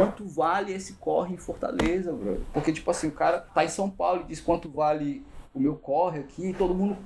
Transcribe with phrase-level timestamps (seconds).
[0.00, 2.40] quanto vale esse corre em Fortaleza, bro?
[2.54, 5.76] Porque, tipo assim, o cara tá em São Paulo e diz quanto vale o meu
[5.76, 6.96] corre aqui, e todo mundo,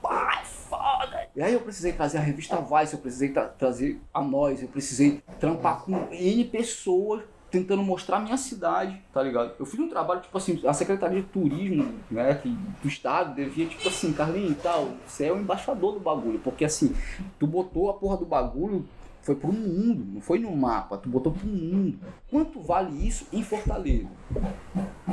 [0.00, 1.26] pai, foda.
[1.34, 4.68] E aí eu precisei trazer a revista Vice, eu precisei tra trazer a nós, eu
[4.68, 9.54] precisei trampar com N pessoas tentando mostrar a minha cidade, tá ligado?
[9.58, 13.66] Eu fiz um trabalho, tipo assim, a Secretaria de Turismo, né, que, do Estado devia,
[13.66, 16.94] tipo assim, Carlinhos e tal, você é o embaixador do bagulho, porque assim,
[17.38, 18.84] tu botou a porra do bagulho
[19.24, 21.98] foi pro mundo, não foi no mapa, tu botou pro mundo.
[22.30, 24.08] Quanto vale isso em Fortaleza?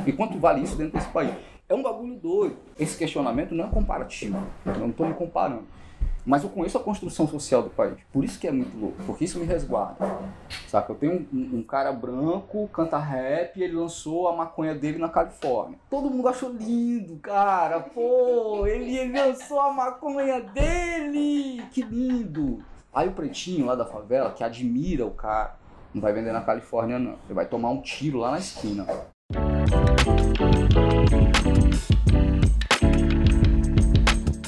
[0.06, 1.34] E quanto vale isso dentro desse país?
[1.66, 2.56] É um bagulho doido.
[2.78, 4.38] Esse questionamento não é comparativo.
[4.66, 5.64] Eu não estou me comparando.
[6.24, 7.96] Mas eu conheço a construção social do país.
[8.12, 8.96] Por isso que é muito louco.
[9.06, 10.18] Porque isso me resguarda.
[10.68, 10.92] Saca?
[10.92, 15.08] Eu tenho um, um cara branco, canta rap, e ele lançou a maconha dele na
[15.08, 15.78] Califórnia.
[15.88, 17.80] Todo mundo achou lindo, cara.
[17.80, 21.62] Pô, ele, ele lançou a maconha dele.
[21.72, 22.62] Que lindo.
[22.94, 25.56] Aí o pretinho lá da favela, que admira o cara,
[25.94, 27.12] não vai vender na Califórnia, não.
[27.24, 28.86] Ele vai tomar um tiro lá na esquina.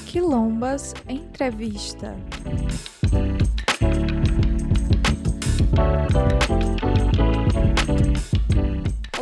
[0.07, 2.15] Quilombas Entrevista.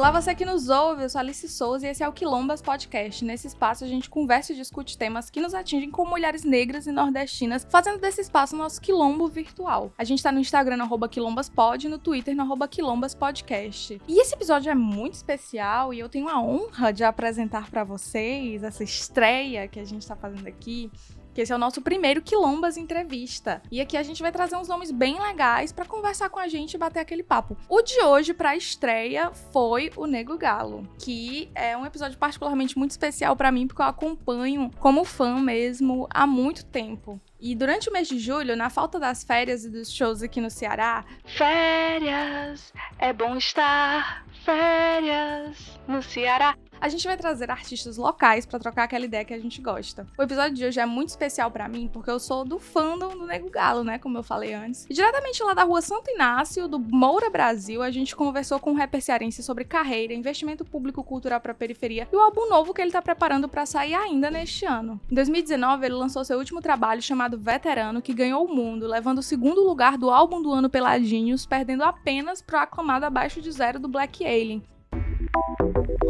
[0.03, 3.25] Olá, você que nos ouve, eu sou Alice Souza e esse é o Quilombas Podcast.
[3.25, 6.91] Nesse espaço a gente conversa e discute temas que nos atingem como mulheres negras e
[6.91, 9.93] nordestinas, fazendo desse espaço nosso quilombo virtual.
[9.97, 14.03] A gente tá no Instagram no arroba quilombaspod e no Twitter no arroba quilombaspodcast.
[14.09, 18.65] E esse episódio é muito especial e eu tenho a honra de apresentar para vocês
[18.65, 20.91] essa estreia que a gente tá fazendo aqui
[21.33, 23.63] que esse é o nosso primeiro Quilombas Entrevista.
[23.71, 26.75] E aqui a gente vai trazer uns nomes bem legais para conversar com a gente
[26.75, 27.57] e bater aquele papo.
[27.69, 32.91] O de hoje, para estreia, foi o Nego Galo, que é um episódio particularmente muito
[32.91, 37.21] especial para mim, porque eu acompanho como fã mesmo há muito tempo.
[37.41, 40.49] E durante o mês de julho, na falta das férias e dos shows aqui no
[40.49, 48.59] Ceará, férias, é bom estar, férias no Ceará a gente vai trazer artistas locais para
[48.59, 50.05] trocar aquela ideia que a gente gosta.
[50.19, 53.25] O episódio de hoje é muito especial para mim porque eu sou do fandom do
[53.25, 54.85] Nego Galo, né, como eu falei antes.
[54.91, 58.75] E diretamente lá da rua Santo Inácio, do Moura Brasil, a gente conversou com o
[58.75, 62.91] rapper cearense sobre carreira, investimento público cultural para periferia e o álbum novo que ele
[62.91, 65.01] tá preparando para sair ainda neste ano.
[65.09, 69.23] Em 2019, ele lançou seu último trabalho chamado Veterano, que ganhou o mundo, levando o
[69.23, 73.87] segundo lugar do álbum do ano Peladinhos, perdendo apenas pro aclamado abaixo de zero do
[73.87, 74.65] Black Alien.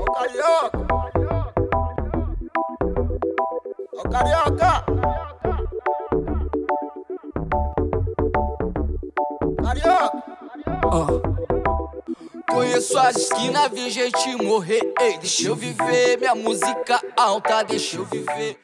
[0.02, 0.78] Ô carioca!
[3.92, 4.84] Ô carioca!
[9.62, 10.22] Carioca!
[12.50, 14.80] Conheço as esquinas, vi gente morrer.
[15.00, 16.18] Ei, deixa eu viver.
[16.18, 18.58] Minha música alta, deixa eu viver.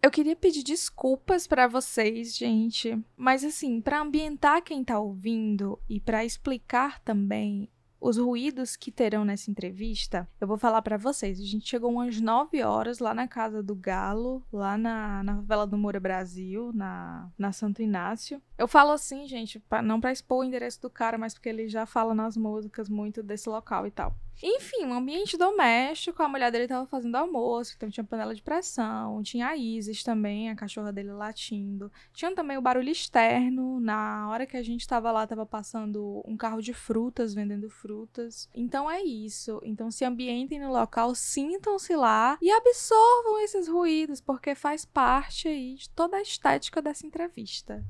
[0.00, 6.00] Eu queria pedir desculpas para vocês, gente, mas assim, para ambientar quem tá ouvindo e
[6.00, 7.68] para explicar também
[8.02, 11.40] os ruídos que terão nessa entrevista, eu vou falar para vocês.
[11.40, 15.66] A gente chegou umas 9 horas lá na casa do Galo, lá na, na favela
[15.68, 18.42] do Moura Brasil, na, na Santo Inácio.
[18.58, 21.68] Eu falo assim, gente, pra, não para expor o endereço do cara, mas porque ele
[21.68, 24.12] já fala nas músicas muito desse local e tal.
[24.42, 29.22] Enfim, um ambiente doméstico, a mulher dele tava fazendo almoço, então tinha panela de pressão,
[29.22, 31.90] tinha a Isis também, a cachorra dele latindo.
[32.12, 36.36] Tinha também o barulho externo, na hora que a gente tava lá, tava passando um
[36.36, 38.48] carro de frutas, vendendo frutas.
[38.54, 39.60] Então é isso.
[39.64, 45.74] Então se ambientem no local, sintam-se lá e absorvam esses ruídos, porque faz parte aí
[45.74, 47.84] de toda a estética dessa entrevista.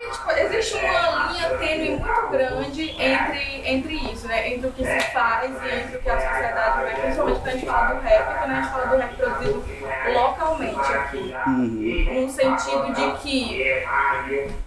[0.00, 4.48] Tipo, existe uma linha tênue muito grande entre, entre isso, né?
[4.48, 7.52] Entre o que se faz e entre o que a sociedade vai, principalmente quando a
[7.52, 9.64] gente fala do rap, quando a gente fala do rap produzido
[10.14, 11.34] localmente aqui.
[11.46, 12.22] Uhum.
[12.22, 13.62] No sentido de que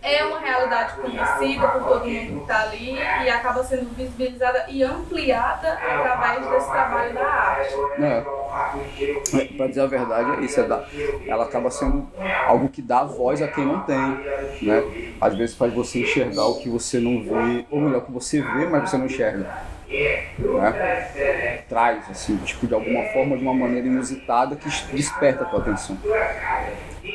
[0.04, 4.84] é uma realidade conhecida por todo mundo que está ali e acaba sendo visibilizada e
[4.84, 7.74] ampliada através desse trabalho da arte.
[8.00, 8.24] É.
[9.42, 10.60] é pra dizer a verdade, é isso.
[10.60, 10.84] É da,
[11.26, 12.08] ela acaba sendo
[12.46, 14.84] algo que dá voz a quem não tem, né?
[15.24, 18.42] Às vezes faz você enxergar o que você não vê, ou melhor, o que você
[18.42, 19.50] vê, mas você não enxerga.
[20.38, 21.64] Né?
[21.70, 25.98] Traz, assim, tipo, de alguma forma, de uma maneira inusitada que desperta a tua atenção.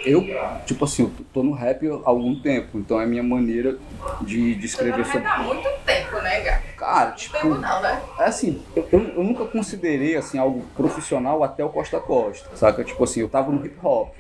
[0.07, 0.25] Eu,
[0.65, 3.77] tipo assim, eu tô no rap há algum tempo, então é a minha maneira
[4.23, 5.27] de, de escrever sobre.
[5.27, 6.63] Há muito tempo, né, Gá?
[6.79, 7.37] Cara, tipo.
[7.45, 8.01] Não, né?
[8.19, 12.85] É assim, eu, eu, nunca considerei assim, algo profissional até o Costa Costa, saca?
[12.85, 14.15] Tipo assim, eu tava no hip hop.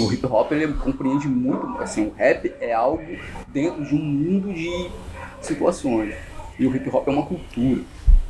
[0.00, 3.02] O hip hop ele compreende muito, assim, o rap é algo
[3.48, 4.90] dentro de um mundo de
[5.42, 6.14] situações.
[6.58, 7.82] E o hip hop é uma cultura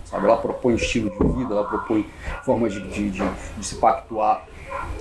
[0.05, 0.25] sabe?
[0.25, 2.07] Ela propõe estilo de vida, ela propõe
[2.43, 3.23] formas de, de, de,
[3.59, 4.45] de se pactuar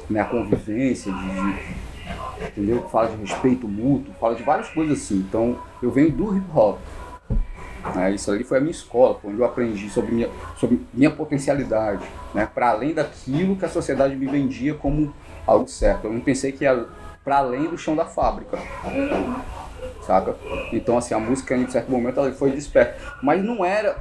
[0.09, 2.87] né, a convivência, de, de, entendeu?
[2.89, 5.17] Fala de respeito mútuo, fala de várias coisas assim.
[5.17, 6.77] Então, eu venho do hip hop.
[7.95, 8.11] Né?
[8.11, 12.03] Isso ali foi a minha escola, onde eu aprendi sobre minha, sobre minha potencialidade,
[12.33, 12.47] né?
[12.53, 15.13] para além daquilo que a sociedade me vendia como
[15.45, 16.05] algo certo.
[16.05, 16.85] Eu não pensei que ia
[17.23, 18.57] para além do chão da fábrica.
[20.05, 20.35] Saca?
[20.71, 22.97] Então, assim, a música em certo momento ela foi desperta.
[23.21, 23.97] Mas não era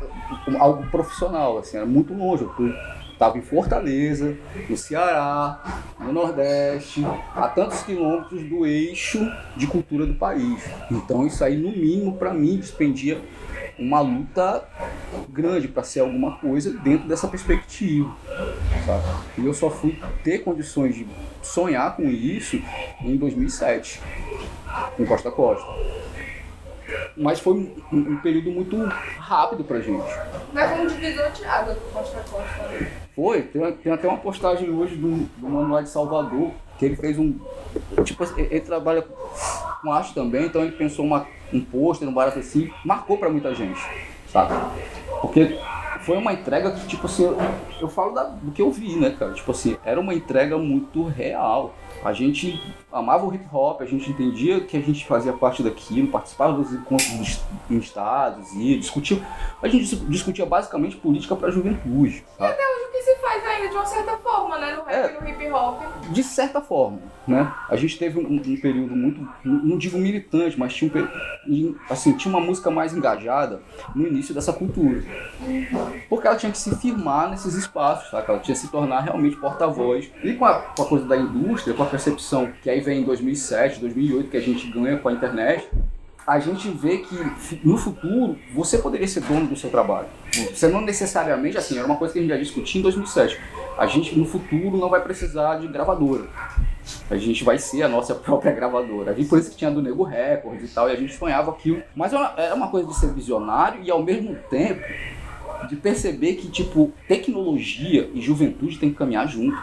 [0.61, 2.45] algo profissional, assim, era muito longe.
[2.45, 2.51] Eu
[3.17, 4.37] estava em Fortaleza,
[4.69, 7.03] no Ceará, no Nordeste,
[7.35, 9.27] a tantos quilômetros do eixo
[9.57, 10.63] de cultura do país.
[10.91, 13.21] Então, isso aí, no mínimo, para mim, despendia
[13.79, 14.69] uma luta
[15.31, 18.15] grande para ser alguma coisa dentro dessa perspectiva.
[18.85, 19.05] Sabe?
[19.39, 21.07] E eu só fui ter condições de
[21.43, 22.61] sonhar com isso
[23.01, 24.01] em 2007,
[24.99, 25.67] em Costa Costa.
[27.17, 28.77] Mas foi um, um período muito
[29.19, 30.05] rápido pra gente.
[30.53, 32.63] Mas foi um divisor de água do Costa Costa.
[32.69, 32.91] Né?
[33.15, 37.19] Foi, tem, tem, até uma postagem hoje do, do Manuel de Salvador, que ele fez
[37.19, 37.39] um.
[38.05, 39.03] Tipo, ele trabalha
[39.83, 43.55] com arte também, então ele pensou uma, um pôster, um barato assim, marcou pra muita
[43.55, 43.81] gente,
[44.31, 44.55] sabe?
[45.21, 45.59] Porque
[46.07, 47.37] foi uma entrega que, tipo assim, eu,
[47.81, 49.33] eu falo da, do que eu vi, né, cara?
[49.33, 51.75] Tipo assim, era uma entrega muito real.
[52.05, 52.63] A gente
[52.93, 56.73] amava o hip hop, a gente entendia que a gente fazia parte daquilo, participava dos
[56.73, 59.21] encontros em estados e discutia.
[59.61, 62.25] A gente discutia basicamente política para a juventude.
[62.39, 62.51] Sabe?
[62.51, 64.77] E até hoje o que se faz ainda de uma certa forma, né?
[64.77, 65.83] No rap é, e no hip hop.
[66.11, 67.53] De certa forma, né?
[67.69, 70.93] A gente teve um, um período muito, não digo militante, mas tinha
[71.49, 73.61] um assim, tinha uma música mais engajada
[73.95, 75.03] no início dessa cultura.
[76.09, 78.27] Porque ela tinha que se firmar nesses espaços, sabe?
[78.29, 80.11] Ela tinha que se tornar realmente porta-voz.
[80.23, 83.05] E com a, com a coisa da indústria, com a percepção que aí vem em
[83.05, 85.69] 2007, 2008, que a gente ganha com a internet,
[86.27, 87.15] a gente vê que
[87.65, 90.09] no futuro você poderia ser dono do seu trabalho.
[90.53, 93.41] Você não necessariamente, assim, era uma coisa que a gente já discutia em 2007.
[93.79, 96.25] A gente no futuro não vai precisar de gravadora.
[97.09, 99.13] A gente vai ser a nossa própria gravadora.
[99.13, 101.53] A gente, por isso que tinha do Nego Records e tal, e a gente sonhava
[101.53, 101.81] aquilo.
[101.95, 104.83] Mas era uma coisa de ser visionário e ao mesmo tempo
[105.69, 109.57] de perceber que, tipo, tecnologia e juventude tem que caminhar junto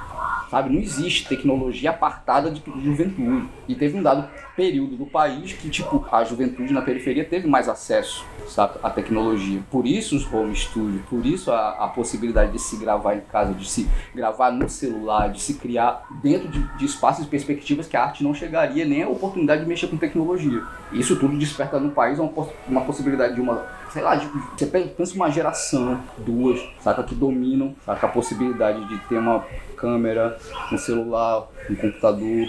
[0.54, 0.72] sabe?
[0.72, 3.50] Não existe tecnologia apartada de juventude.
[3.68, 7.68] E teve um dado período do país que, tipo, a juventude na periferia teve mais
[7.68, 9.62] acesso sabe, à tecnologia.
[9.72, 13.52] Por isso os home studios, por isso a, a possibilidade de se gravar em casa,
[13.52, 17.98] de se gravar no celular, de se criar dentro de, de espaços e perspectivas que
[17.98, 20.62] a arte não chegaria, nem a oportunidade de mexer com tecnologia.
[20.92, 22.32] Isso tudo desperta no país uma,
[22.68, 27.76] uma possibilidade de uma sei lá, de, você pensa uma geração, duas, saca, que dominam,
[27.86, 29.46] saca, a possibilidade de ter uma
[29.78, 30.36] câmera,
[30.72, 32.48] um celular, um computador,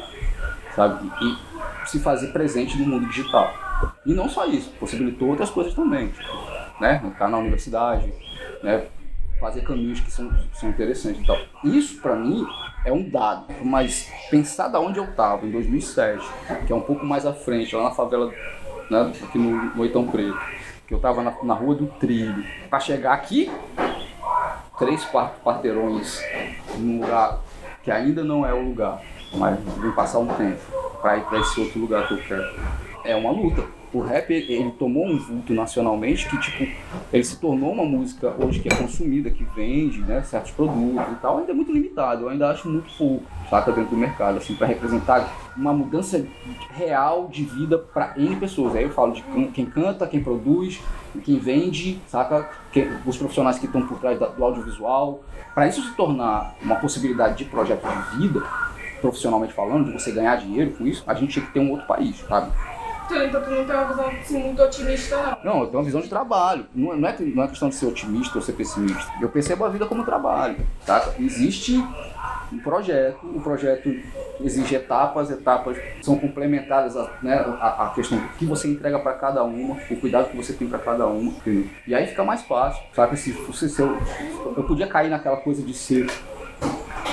[0.75, 3.53] sabe, e se fazer presente no mundo digital.
[4.07, 6.33] E não só isso, possibilitou outras coisas também, tipo,
[6.81, 8.11] né, entrar na universidade,
[8.63, 8.87] né,
[9.39, 11.37] fazer caminhos que são, são interessantes e tal.
[11.63, 12.47] Isso, para mim,
[12.87, 16.27] é um dado, mas pensar da onde eu estava em 2007,
[16.67, 18.33] que é um pouco mais à frente, lá na favela,
[18.91, 20.39] né, aqui no, no Oitão Preto,
[20.87, 23.51] que eu estava na, na rua do Trilho, para chegar aqui,
[24.79, 25.05] três,
[25.43, 26.21] quarteirões
[26.77, 27.41] num lugar
[27.83, 29.01] que ainda não é o lugar,
[29.35, 30.61] mas vem passar um tempo
[31.01, 32.61] para ir para esse outro lugar que eu quero.
[33.05, 33.63] É uma luta.
[33.95, 36.69] O rap ele tomou um vulto nacionalmente que tipo
[37.13, 41.15] ele se tornou uma música hoje que é consumida, que vende, né, certos produtos e
[41.23, 42.25] tal, ainda é muito limitado.
[42.25, 46.27] Eu ainda acho muito pouco, saca dentro do mercado assim para representar uma mudança
[46.73, 48.75] real de vida para N pessoas.
[48.75, 50.81] Aí eu falo de quem canta, quem produz,
[51.23, 52.51] quem vende, saca?
[52.73, 55.23] Quem, os profissionais que estão por trás do audiovisual.
[55.55, 58.43] Para isso se tornar uma possibilidade de projeto de vida,
[59.01, 61.87] profissionalmente falando, de você ganhar dinheiro com isso, a gente tinha que ter um outro
[61.87, 62.51] país, sabe?
[63.11, 65.55] Então tu não tem uma visão assim, muito otimista, não?
[65.55, 66.67] Não, eu tenho uma visão de trabalho.
[66.75, 69.13] Não, não, é, não é questão de ser otimista ou ser pessimista.
[69.21, 70.57] Eu percebo a vida como trabalho,
[70.87, 71.13] tá?
[71.19, 71.77] Existe
[72.53, 73.95] um projeto, o projeto
[74.41, 79.43] exige etapas, etapas são complementadas a, né, a, a questão que você entrega para cada
[79.43, 81.69] uma, o cuidado que você tem para cada uma, entendeu?
[81.87, 83.17] E aí fica mais fácil, sabe?
[83.17, 83.99] Se, se, se eu,
[84.57, 86.07] eu podia cair naquela coisa de ser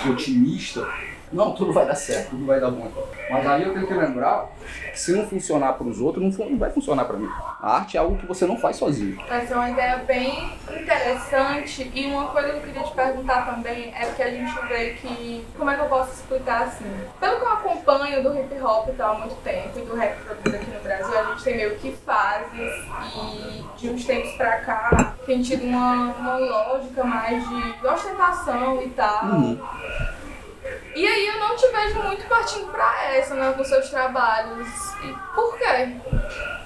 [0.10, 0.88] otimista,
[1.32, 2.92] não, tudo vai dar certo, tudo vai dar bom.
[3.30, 4.50] Mas aí eu tenho que lembrar
[4.92, 7.30] que se não funcionar para os outros, não, vai funcionar para mim.
[7.62, 9.18] A arte é algo que você não faz sozinho.
[9.30, 13.94] Essa é uma ideia bem interessante e uma coisa que eu queria te perguntar também
[13.96, 16.92] é que a gente vê que, como é que eu posso explicar assim?
[17.20, 20.56] Pelo que eu acompanho do hip hop tá, há muito tempo e do rap produzido
[20.56, 22.86] aqui no Brasil, a gente tem meio que fases
[23.16, 28.90] e de uns tempos pra cá tem tido uma, uma lógica mais de ostentação e
[28.90, 29.26] tal.
[29.26, 29.60] Uhum.
[30.96, 34.68] E aí eu não te vejo muito partindo pra essa, né, com seus trabalhos.
[35.04, 35.98] E por quê?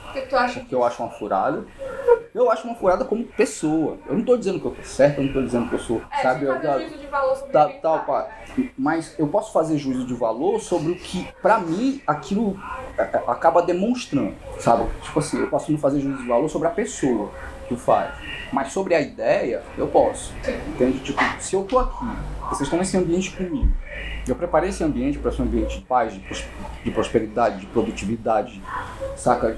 [0.09, 0.59] O que tu acha?
[0.59, 1.65] Porque eu acho uma furada.
[2.33, 3.97] Eu acho uma furada como pessoa.
[4.07, 6.01] Eu não tô dizendo que eu tô certo, eu não tô dizendo que eu sou.
[6.11, 8.29] É, sabe, eu, juízo de valor sobre tá, tal, pá.
[8.77, 12.59] Mas eu posso fazer juízo de valor sobre o que, pra mim, aquilo
[12.97, 14.85] é, é, acaba demonstrando, sabe?
[15.01, 17.31] Tipo assim, eu posso não fazer juízo de valor sobre a pessoa.
[17.67, 18.13] que faz.
[18.53, 20.31] Mas sobre a ideia, eu posso.
[20.69, 20.99] Entende?
[20.99, 22.05] Tipo, se eu tô aqui,
[22.49, 23.73] vocês estão nesse ambiente comigo,
[24.27, 26.45] eu preparei esse ambiente para ser um ambiente de paz, de, pros-
[26.83, 28.61] de prosperidade, de produtividade,
[29.17, 29.57] saca?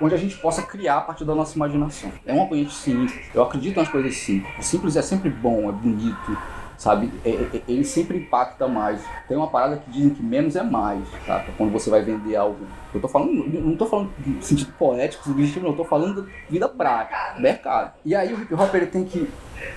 [0.00, 2.10] Onde a gente possa criar a partir da nossa imaginação.
[2.26, 3.14] É um ambiente simples.
[3.32, 4.52] Eu acredito nas coisas simples.
[4.58, 6.36] O simples é sempre bom, é bonito,
[6.76, 7.12] sabe?
[7.24, 9.00] É- é- ele sempre impacta mais.
[9.28, 11.52] Tem uma parada que dizem que menos é mais, sabe?
[11.56, 12.66] Quando você vai vender algo.
[12.92, 15.72] Eu tô falando, não tô falando no sentido poético, subjetivo, não.
[15.72, 17.92] Eu tô falando da vida prática, mercado.
[18.04, 19.28] E aí o hip hop ele tem que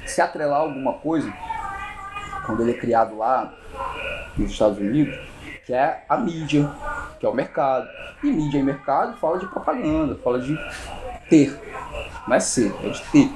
[0.05, 1.31] se atrelar a alguma coisa
[2.45, 3.53] quando ele é criado lá
[4.37, 5.17] nos Estados Unidos,
[5.65, 6.69] que é a mídia,
[7.19, 7.87] que é o mercado.
[8.23, 10.57] E mídia e mercado fala de propaganda, fala de
[11.29, 11.59] ter,
[12.27, 13.29] não é ser, é de ter.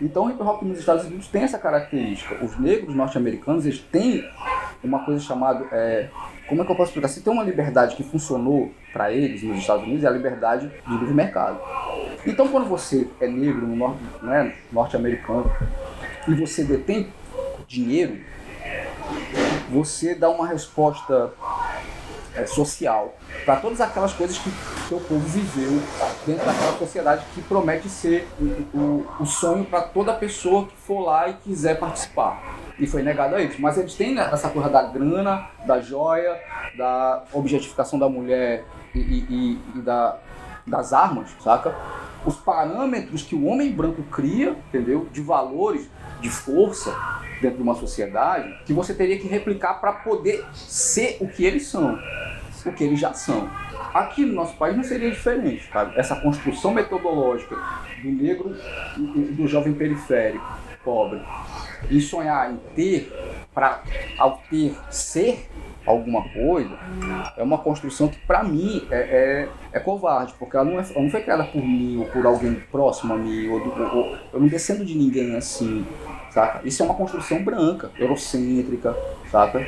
[0.00, 2.44] Então o hip hop nos Estados Unidos tem essa característica.
[2.44, 4.24] Os negros norte-americanos eles têm
[4.82, 6.08] uma coisa chamada, é,
[6.48, 7.08] como é que eu posso explicar?
[7.08, 10.98] Se tem uma liberdade que funcionou para eles nos Estados Unidos é a liberdade do
[10.98, 11.58] livre mercado.
[12.26, 15.50] Então quando você é negro no norte, né, norte-americano
[16.28, 17.08] e você detém
[17.66, 18.18] dinheiro,
[19.70, 21.32] você dá uma resposta
[22.34, 23.14] é, social
[23.44, 24.50] para todas aquelas coisas que
[24.88, 25.80] seu povo viveu
[26.26, 28.44] dentro daquela sociedade que promete ser o,
[28.78, 32.42] o, o sonho para toda pessoa que for lá e quiser participar.
[32.78, 33.58] E foi negado a eles.
[33.58, 36.36] Mas eles têm né, essa coisa da grana, da joia,
[36.76, 38.64] da objetificação da mulher
[38.94, 40.16] e, e- e- e da,
[40.66, 41.72] das armas, saca?
[42.24, 45.06] Os parâmetros que o homem branco cria, entendeu?
[45.12, 45.88] De valores,
[46.20, 46.94] de força
[47.40, 51.66] dentro de uma sociedade, que você teria que replicar para poder ser o que eles
[51.66, 51.98] são,
[52.64, 53.50] o que eles já são.
[53.92, 55.98] Aqui no nosso país não seria diferente, sabe?
[55.98, 57.56] Essa construção metodológica
[58.02, 58.56] do negro
[58.96, 60.44] e do jovem periférico,
[60.84, 61.20] pobre,
[61.90, 63.12] e sonhar em ter,
[63.54, 63.82] para
[64.18, 65.48] ao ter ser
[65.86, 66.70] alguma coisa,
[67.36, 71.10] é uma construção que para mim é, é, é covarde, porque ela não, é, não
[71.10, 74.48] foi criada por mim ou por alguém próximo a mim, ou, ou- ou- eu não
[74.48, 75.86] descendo de ninguém assim,
[76.30, 76.60] saca?
[76.66, 78.96] Isso é uma construção branca, eurocêntrica,
[79.30, 79.60] saca?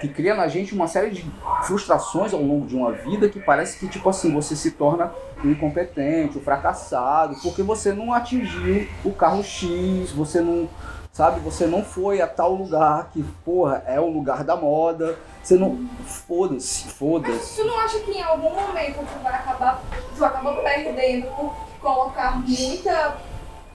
[0.00, 1.24] Que cria na gente uma série de
[1.62, 5.12] frustrações ao longo de uma vida que parece que, tipo assim, você se torna
[5.44, 10.68] um incompetente, um fracassado, porque você não atingiu o carro X, você não,
[11.12, 15.18] sabe, você não foi a tal lugar que, porra, é o lugar da moda.
[15.42, 15.88] Você não.
[16.04, 17.56] Foda-se, foda-se.
[17.56, 19.80] Tu não acha que em algum momento tu vai acabar,
[20.16, 23.16] tu acaba perdendo por colocar muita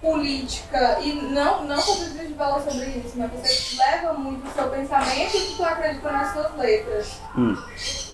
[0.02, 4.68] política e não, não precisa de falar sobre isso, mas você leva muito o seu
[4.70, 7.20] pensamento e que tu acredita nas suas letras.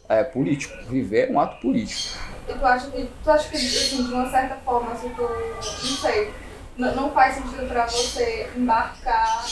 [0.10, 0.75] É político.
[0.89, 2.17] Viver é um ato político.
[2.50, 5.98] E tu acha que, tu acha que assim, de uma certa forma, se tu, não
[5.98, 6.34] sei,
[6.77, 9.46] n- não faz sentido pra você embarcar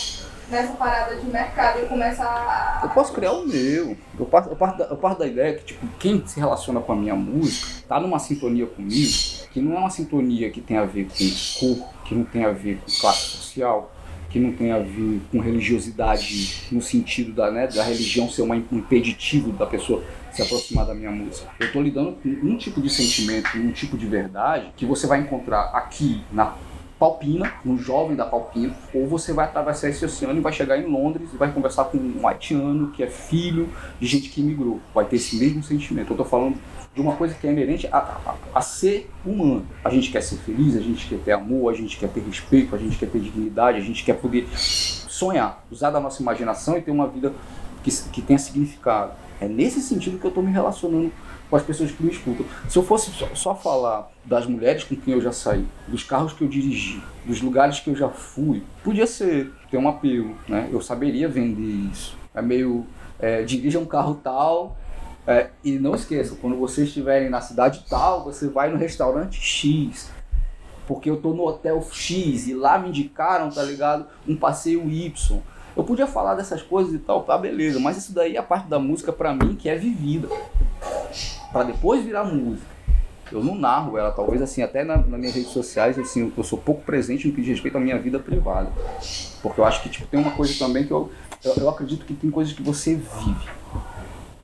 [0.50, 2.92] nessa parada de mercado e começar Eu a...
[2.94, 3.98] posso criar o meu.
[4.18, 6.92] Eu parto, eu parto da, eu parto da ideia que, tipo, quem se relaciona com
[6.94, 9.12] a minha música tá numa sintonia comigo,
[9.52, 12.52] que não é uma sintonia que tem a ver com cor, que não tem a
[12.52, 13.92] ver com classe social,
[14.30, 18.54] que não tem a ver com religiosidade no sentido da, né, da religião ser um
[18.54, 21.50] impeditivo da pessoa se aproximar da minha música.
[21.60, 25.22] Eu tô lidando com um tipo de sentimento, um tipo de verdade que você vai
[25.22, 26.54] encontrar aqui na
[27.00, 30.86] Palpina, no jovem da Palpina, ou você vai atravessar esse oceano e vai chegar em
[30.86, 33.70] Londres e vai conversar com um haitiano que é filho
[34.00, 34.80] de gente que imigrou.
[34.94, 36.12] Vai ter esse mesmo sentimento.
[36.12, 36.58] Eu tô falando
[36.96, 39.66] de uma coisa que é inerente a, a- a ser humano.
[39.84, 42.74] A gente quer ser feliz, a gente quer ter amor, a gente quer ter respeito,
[42.74, 46.82] a gente quer ter dignidade, a gente quer poder sonhar, usar da nossa imaginação e
[46.82, 47.34] ter uma vida
[47.84, 49.12] que, que tenha significado.
[49.40, 51.12] É nesse sentido que eu estou me relacionando
[51.50, 52.46] com as pessoas que me escutam.
[52.70, 56.34] Se eu fosse só, só falar das mulheres com quem eu já saí, dos carros
[56.34, 60.70] que eu dirigi, dos lugares que eu já fui, podia ser, ter um apelo, né?
[60.72, 62.18] Eu saberia vender isso.
[62.34, 62.86] É meio,
[63.20, 64.76] é, dirija um carro tal,
[65.28, 70.10] é, e não esqueça, quando vocês estiverem na cidade tal, você vai no restaurante X.
[70.88, 74.06] Porque eu tô no hotel X e lá me indicaram, tá ligado?
[74.28, 75.42] Um passeio Y.
[75.76, 78.68] Eu podia falar dessas coisas e tal, tá beleza, mas isso daí é a parte
[78.68, 80.30] da música pra mim que é vivida.
[81.52, 82.76] Pra depois virar música.
[83.32, 86.60] Eu não narro ela, talvez assim, até na, nas minhas redes sociais, assim, eu sou
[86.60, 88.72] pouco presente no que diz respeito à minha vida privada.
[89.42, 91.12] Porque eu acho que tipo, tem uma coisa também que eu,
[91.44, 93.50] eu, eu acredito que tem coisas que você vive.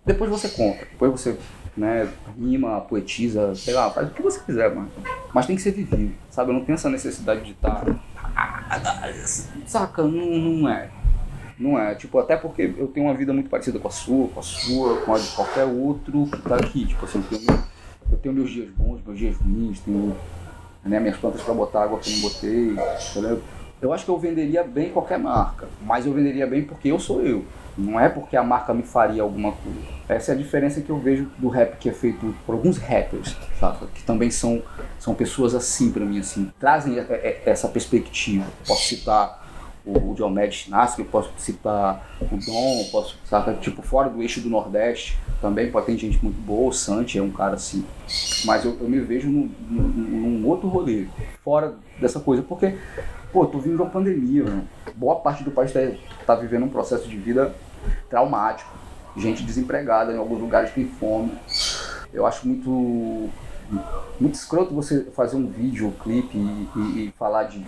[0.06, 1.38] Depois você conta, depois você
[1.78, 4.92] né, rima, poetiza, sei lá, faz o que você quiser, mano.
[5.34, 6.50] Mas tem que ser vivido, sabe?
[6.50, 7.86] Eu não tenho essa necessidade de estar.
[9.66, 10.04] Saca?
[10.04, 10.90] Não, não é.
[11.58, 11.94] Não é.
[11.96, 14.98] Tipo, até porque eu tenho uma vida muito parecida com a sua, com a sua,
[15.02, 16.88] com a de qualquer outro que tá aqui.
[16.88, 17.64] Tipo assim, eu tenho,
[18.12, 20.16] eu tenho meus dias bons, meus dias ruins, tenho
[20.84, 22.76] né, minhas plantas pra botar água que eu não botei,
[23.12, 23.42] entendeu?
[23.82, 27.22] Eu acho que eu venderia bem qualquer marca, mas eu venderia bem porque eu sou
[27.22, 27.46] eu.
[27.78, 29.80] Não é porque a marca me faria alguma coisa.
[30.10, 33.36] Essa é a diferença que eu vejo do rap que é feito por alguns rappers?
[33.94, 34.62] Que também são,
[35.00, 36.52] são pessoas assim para mim, assim.
[36.60, 36.98] Trazem
[37.46, 38.46] essa perspectiva.
[38.68, 39.42] Posso citar
[39.86, 45.18] o Madison Nasky, posso citar o Dom, posso citar, tipo, fora do eixo do Nordeste,
[45.42, 47.84] também pode ter gente muito boa, o Santi é um cara assim.
[48.46, 51.08] Mas eu, eu me vejo num, num, num, outro rolê,
[51.44, 52.78] fora dessa coisa, porque,
[53.32, 54.64] pô, tô vindo de uma pandemia, né?
[54.96, 57.54] boa parte do país está tá vivendo um processo de vida
[58.10, 58.70] traumático,
[59.18, 61.32] gente desempregada em alguns lugares tem fome.
[62.14, 63.30] Eu acho muito
[64.20, 67.66] muito escroto você fazer um vídeo, um clipe e, e, e falar de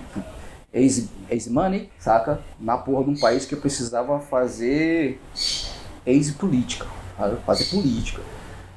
[0.74, 2.42] ex-money, saca?
[2.60, 5.20] Na porra de um país que eu precisava fazer
[6.06, 6.86] ex-política,
[7.46, 8.22] fazer política.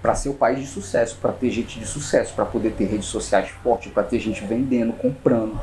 [0.01, 3.07] Para ser o país de sucesso, para ter gente de sucesso, para poder ter redes
[3.07, 5.59] sociais fortes, para ter gente vendendo, comprando.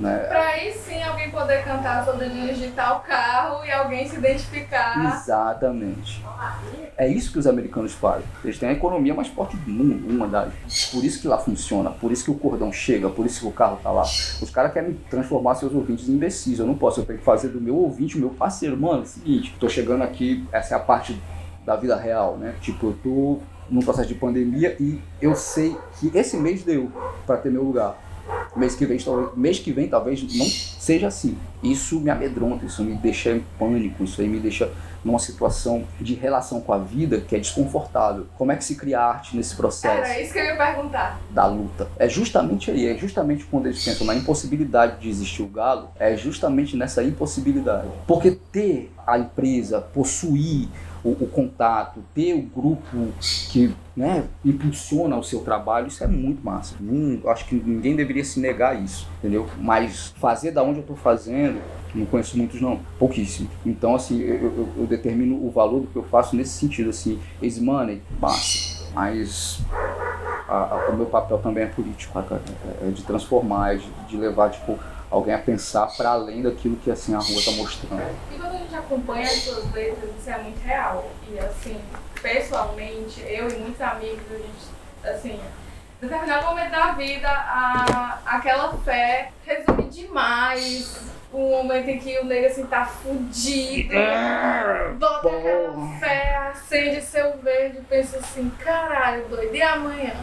[0.00, 0.16] Né?
[0.28, 5.14] Pra aí sim alguém poder cantar sobre digitar o carro e alguém se identificar.
[5.14, 6.24] Exatamente.
[6.96, 8.24] É isso que os americanos fazem.
[8.42, 10.52] Eles têm a economia mais forte do mundo, uma das.
[10.90, 13.52] Por isso que lá funciona, por isso que o cordão chega, por isso que o
[13.52, 14.02] carro tá lá.
[14.02, 16.58] Os caras querem transformar seus ouvintes em imbecis.
[16.58, 18.76] Eu não posso, eu tenho que fazer do meu ouvinte o meu parceiro.
[18.76, 21.20] Mano, é o seguinte, tô chegando aqui, essa é a parte
[21.66, 22.54] da vida real, né?
[22.62, 23.38] Tipo, eu tô
[23.68, 26.90] num processo de pandemia e eu sei que esse mês deu
[27.26, 27.96] para ter meu lugar
[28.56, 31.36] mês que vem talvez, mês que vem talvez não seja assim.
[31.62, 34.70] Isso me amedronta, isso me deixa em pânico, isso aí me deixa
[35.04, 38.26] numa situação de relação com a vida que é desconfortável.
[38.36, 39.96] Como é que se cria arte nesse processo?
[39.96, 41.20] Era isso que eu ia perguntar.
[41.30, 41.88] Da luta.
[41.98, 46.16] É justamente aí, é justamente quando eles pensam na impossibilidade de existir o galo, é
[46.16, 47.88] justamente nessa impossibilidade.
[48.06, 50.68] Porque ter a empresa, possuir
[51.02, 53.12] o, o, contato, ter o grupo
[53.50, 56.74] que né, impulsiona o seu trabalho, isso é muito massa.
[57.26, 59.48] Acho que ninguém deveria se negar isso, entendeu?
[59.58, 61.60] Mas fazer da onde eu estou fazendo,
[61.94, 63.48] não conheço muitos não, pouquíssimo.
[63.64, 67.18] Então, assim, eu, eu, eu, determino o valor do que eu faço nesse sentido, assim,
[67.42, 68.80] easy money, massa.
[68.94, 69.60] Mas
[70.48, 74.16] a, a, o meu papel também é político, é, é de transformar, é de, de
[74.16, 74.78] levar, tipo,
[75.10, 78.02] alguém a pensar para além daquilo que assim a rua está mostrando.
[78.90, 81.08] Acompanha as suas letras, isso é muito real.
[81.30, 81.80] E assim,
[82.20, 85.40] pessoalmente, eu e muitos amigos, a gente, assim,
[86.02, 92.24] em determinado momento da vida, a, aquela fé resume demais um momento em que o
[92.24, 99.28] negro assim tá fudido, é, bota aquela fé, acende seu verde e pensa assim, caralho,
[99.28, 100.14] doido, e amanhã?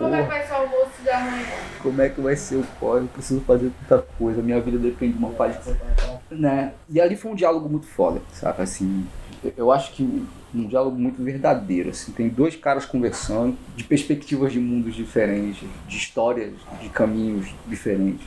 [0.00, 1.46] Como é que vai ser o almoço de amanhã?
[1.82, 3.00] Como é que vai ser o corre?
[3.00, 5.56] Eu preciso fazer tanta coisa, minha vida depende de uma paz.
[6.30, 6.72] Né?
[6.88, 8.62] E ali foi um diálogo muito foda, sabe?
[8.62, 9.06] Assim,
[9.58, 11.90] eu acho que um diálogo muito verdadeiro.
[11.90, 12.12] Assim.
[12.12, 18.26] Tem dois caras conversando de perspectivas de mundos diferentes, de histórias, de caminhos diferentes.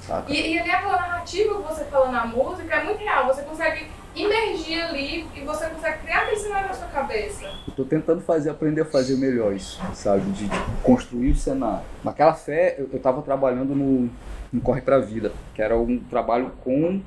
[0.00, 0.32] Saca?
[0.32, 3.28] E, e ali aquela narrativa que você fala na música é muito real.
[3.28, 7.50] Você consegue imergir ali e você consegue criar aquele cenário na sua cabeça.
[7.76, 10.22] Tô tentando fazer, aprender a fazer melhor isso, sabe?
[10.32, 11.84] De, de construir o cenário.
[12.02, 14.08] Naquela fé, eu, eu tava trabalhando no,
[14.52, 17.00] no Corre Pra Vida, que era um trabalho com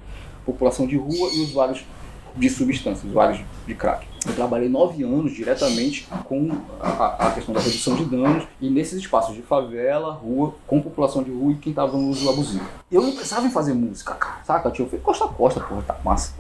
[0.46, 1.86] população de rua e usuários
[2.38, 4.08] de substâncias, usuários de crack.
[4.26, 9.00] Eu trabalhei nove anos diretamente com a, a, questão da redução de danos e nesses
[9.00, 12.66] espaços de favela, rua, com população de rua e quem estava no uso abusivo.
[12.92, 14.70] Eu não pensava em fazer música, cara, saca?
[14.70, 16.34] Tio, eu fiz costa a costa, porra, tá massa.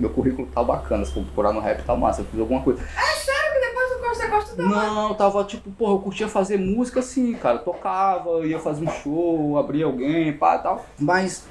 [0.00, 2.80] Meu currículo tá bacana, se for procurar no rap tá massa, eu fiz alguma coisa.
[2.82, 6.28] É sério que depois do costa a costa tá Não, tava tipo, porra, eu curtia
[6.28, 10.84] fazer música assim, cara, tocava, ia fazer um show, abria alguém, pá e tal.
[10.98, 11.46] Mas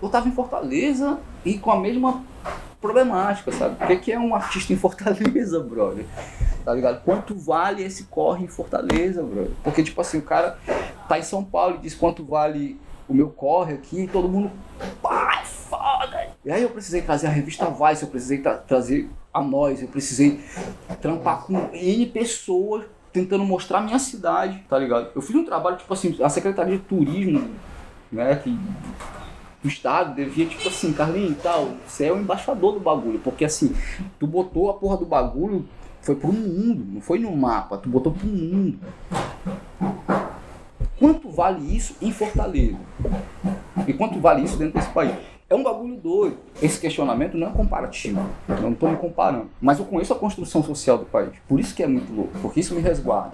[0.00, 2.22] eu tava em Fortaleza e com a mesma
[2.80, 3.76] problemática, sabe?
[3.92, 6.04] O que é um artista em Fortaleza, brother?
[6.64, 7.02] Tá ligado?
[7.02, 9.52] Quanto vale esse corre em Fortaleza, brother?
[9.62, 10.58] Porque, tipo assim, o cara
[11.08, 14.50] tá em São Paulo e diz quanto vale o meu corre aqui e todo mundo.
[15.02, 16.28] Pai, foda!
[16.44, 19.88] E aí eu precisei trazer a revista Vice, eu precisei tra trazer a nós, eu
[19.88, 20.40] precisei
[21.00, 25.10] trampar com N pessoas tentando mostrar a minha cidade, tá ligado?
[25.14, 27.50] Eu fiz um trabalho, tipo assim, a Secretaria de Turismo,
[28.12, 28.56] né, que
[29.64, 33.44] o Estado devia, tipo assim, Carlinhos e tal, você é o embaixador do bagulho, porque
[33.44, 33.74] assim,
[34.18, 35.66] tu botou a porra do bagulho,
[36.00, 38.78] foi pro mundo, não foi no mapa, tu botou pro mundo.
[40.98, 42.78] Quanto vale isso em Fortaleza?
[43.86, 45.14] E quanto vale isso dentro desse país?
[45.50, 46.36] É um bagulho doido.
[46.60, 48.20] Esse questionamento não é comparativo.
[48.46, 49.48] Eu não estou me comparando.
[49.58, 51.30] Mas eu conheço a construção social do país.
[51.48, 52.38] Por isso que é muito louco.
[52.42, 53.32] Porque isso me resguarda.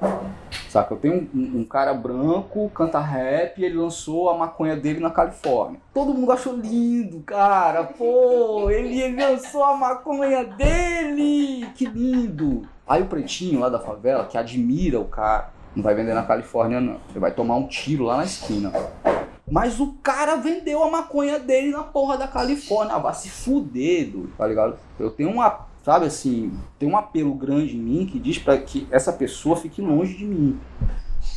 [0.68, 0.94] Saca?
[0.94, 5.10] Eu tenho um, um cara branco, canta rap, e ele lançou a maconha dele na
[5.10, 5.80] Califórnia.
[5.92, 7.82] Todo mundo achou lindo, cara.
[7.82, 11.66] Pô, ele, ele lançou a maconha dele.
[11.74, 12.62] Que lindo.
[12.86, 16.80] Aí o pretinho lá da favela, que admira o cara, não vai vender na Califórnia,
[16.80, 16.98] não.
[17.12, 18.70] Você vai tomar um tiro lá na esquina.
[19.50, 22.94] Mas o cara vendeu a maconha dele na porra da Califórnia.
[22.94, 24.76] Ah, vai se fuder, doido, tá ligado?
[24.98, 28.86] Eu tenho uma, sabe assim, tem um apelo grande em mim que diz para que
[28.90, 30.58] essa pessoa fique longe de mim.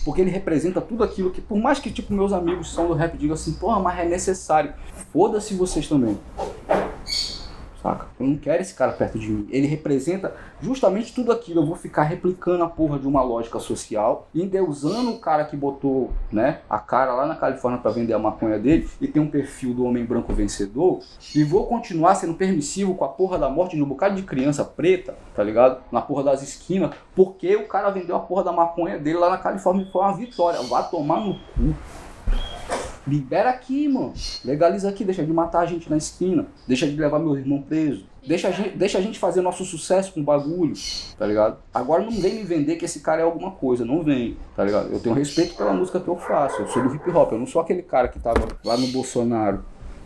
[0.06, 3.18] Porque ele representa tudo aquilo que, por mais que tipo meus amigos são do rap
[3.18, 4.74] digam assim, porra, mas é necessário.
[5.12, 6.18] Foda-se vocês também.
[7.88, 8.08] Saca?
[8.20, 9.48] Eu não quero esse cara perto de mim.
[9.50, 11.62] Ele representa justamente tudo aquilo.
[11.62, 16.12] Eu vou ficar replicando a porra de uma lógica social, endeusando o cara que botou
[16.30, 19.74] né, a cara lá na Califórnia para vender a maconha dele e tem um perfil
[19.74, 21.00] do homem branco vencedor.
[21.34, 24.66] E vou continuar sendo permissivo com a porra da morte de um bocado de criança
[24.66, 25.82] preta, tá ligado?
[25.90, 29.38] Na porra das esquinas, porque o cara vendeu a porra da maconha dele lá na
[29.38, 30.62] Califórnia e foi uma vitória.
[30.64, 31.74] Vá tomar no cu.
[33.08, 34.14] Libera aqui, mano.
[34.44, 36.46] Legaliza aqui, deixa de matar a gente na esquina.
[36.68, 38.06] Deixa de levar meu irmão preso.
[38.28, 40.74] Deixa a, gente, deixa a gente fazer nosso sucesso com bagulho,
[41.18, 41.60] tá ligado?
[41.74, 44.92] Agora não vem me vender que esse cara é alguma coisa, não vem, tá ligado?
[44.92, 47.48] Eu tenho respeito pela música que eu faço, eu sou do hip hop, eu não
[47.48, 49.64] sou aquele cara que tava lá no Bolsonaro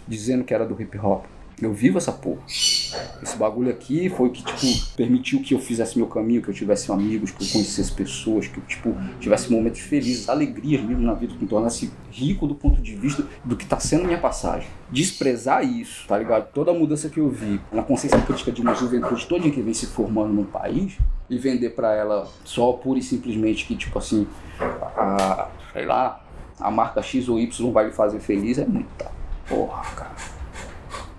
[0.08, 1.26] dizendo que era do hip hop.
[1.62, 2.42] Eu vivo essa porra.
[2.48, 6.54] Esse bagulho aqui foi o que, tipo, permitiu que eu fizesse meu caminho, que eu
[6.54, 11.14] tivesse amigos, que eu conhecesse pessoas, que eu, tipo, tivesse momentos felizes, alegrias mesmo na
[11.14, 14.68] vida, que me tornasse rico do ponto de vista do que tá sendo minha passagem.
[14.90, 16.52] Desprezar isso, tá ligado?
[16.52, 19.74] Toda a mudança que eu vi na consciência crítica de uma juventude toda que vem
[19.74, 20.98] se formando no país
[21.30, 24.28] e vender para ela só pura e simplesmente que, tipo assim,
[24.60, 26.26] a, sei lá,
[26.60, 29.12] a marca X ou Y vai lhe fazer feliz é muita
[29.48, 30.41] porra, cara.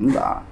[0.03, 0.43] Não dá.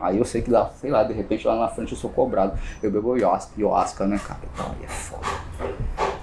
[0.00, 2.56] Aí eu sei que dá, sei lá, de repente lá na frente eu sou cobrado.
[2.80, 4.40] Eu bebo ayahuasca, né, cara?
[4.52, 5.26] Então aí é foda.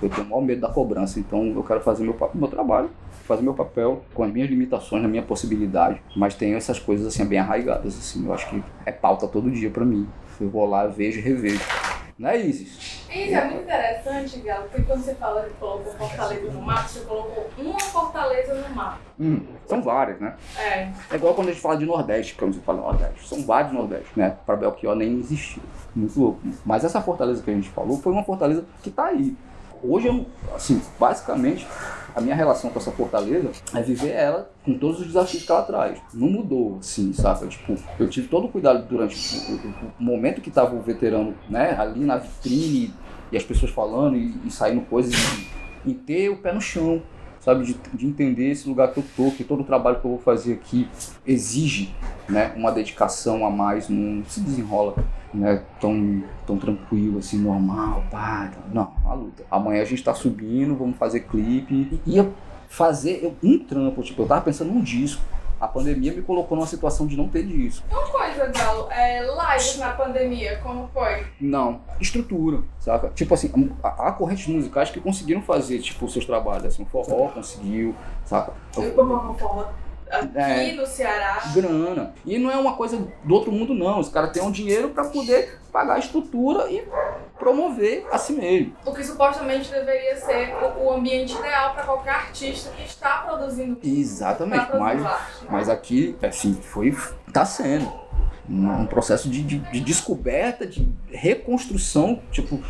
[0.02, 2.90] Eu tenho o maior medo da cobrança, então eu quero fazer meu, meu trabalho,
[3.26, 7.26] fazer meu papel com as minhas limitações, na minha possibilidade, mas tenho essas coisas assim
[7.26, 10.08] bem arraigadas, assim, eu acho que é pauta todo dia para mim.
[10.40, 11.62] Eu vou lá, vejo e revejo.
[12.18, 13.02] Né, Isis?
[13.10, 17.00] Isso é muito interessante, Galo, porque quando você fala que colocou Fortaleza no mapa, você
[17.02, 19.00] colocou uma Fortaleza no mapa.
[19.20, 20.36] Hum, são várias, né?
[20.58, 20.90] É.
[21.12, 23.28] É igual quando a gente fala de Nordeste, quando você fala Nordeste.
[23.28, 24.38] São vários Nordeste, né?
[24.46, 25.64] Para Belchior nem existiu.
[25.96, 26.40] Muito louco.
[26.66, 29.36] Mas essa fortaleza que a gente falou foi uma fortaleza que tá aí.
[29.84, 31.68] Hoje, assim, basicamente,
[32.16, 35.64] a minha relação com essa fortaleza é viver ela com todos os desafios que ela
[35.64, 36.00] traz.
[36.14, 37.48] Não mudou, assim, sabe?
[37.48, 41.34] Tipo, eu tive todo o cuidado durante o, o, o momento que estava o veterano,
[41.50, 42.94] né, ali na vitrine
[43.32, 45.14] e as pessoas falando e, e saindo coisas
[45.86, 47.02] e, e ter o pé no chão,
[47.42, 50.12] sabe, de, de, entender esse lugar que eu tô, que todo o trabalho que eu
[50.12, 50.88] vou fazer aqui
[51.28, 51.94] exige,
[52.30, 54.96] né, uma dedicação a mais, não se desenrola
[55.34, 59.44] né, tão, tão tranquilo, assim, normal, pá, não, a luta.
[59.50, 62.00] Amanhã a gente tá subindo, vamos fazer clipe.
[62.06, 62.30] E ia
[62.70, 65.22] fazer um trampo, tipo, eu tava pensando num disco.
[65.62, 67.86] A pandemia me colocou numa situação de não ter disco.
[67.92, 71.28] Uma coisa, Galo, é, live na pandemia, como foi?
[71.40, 73.10] Não, estrutura, saca?
[73.10, 77.94] Tipo assim, há correntes musicais que conseguiram fazer, tipo, seus trabalhos, assim, o forró conseguiu,
[78.26, 78.54] saca?
[78.76, 79.68] Eu, como forró
[80.12, 81.42] aqui é, no Ceará.
[81.54, 82.14] Grana.
[82.26, 84.00] E não é uma coisa do outro mundo, não.
[84.00, 86.84] Os caras têm um dinheiro para poder pagar a estrutura e
[87.42, 88.76] promover a si mesmo.
[88.86, 93.80] O que supostamente deveria ser o ambiente ideal para qualquer artista que está produzindo.
[93.84, 94.68] Exatamente.
[94.78, 95.02] Mas,
[95.50, 96.96] mas aqui, assim, foi.
[97.34, 97.92] tá sendo
[98.48, 102.62] um processo de, de, de descoberta, de reconstrução, tipo,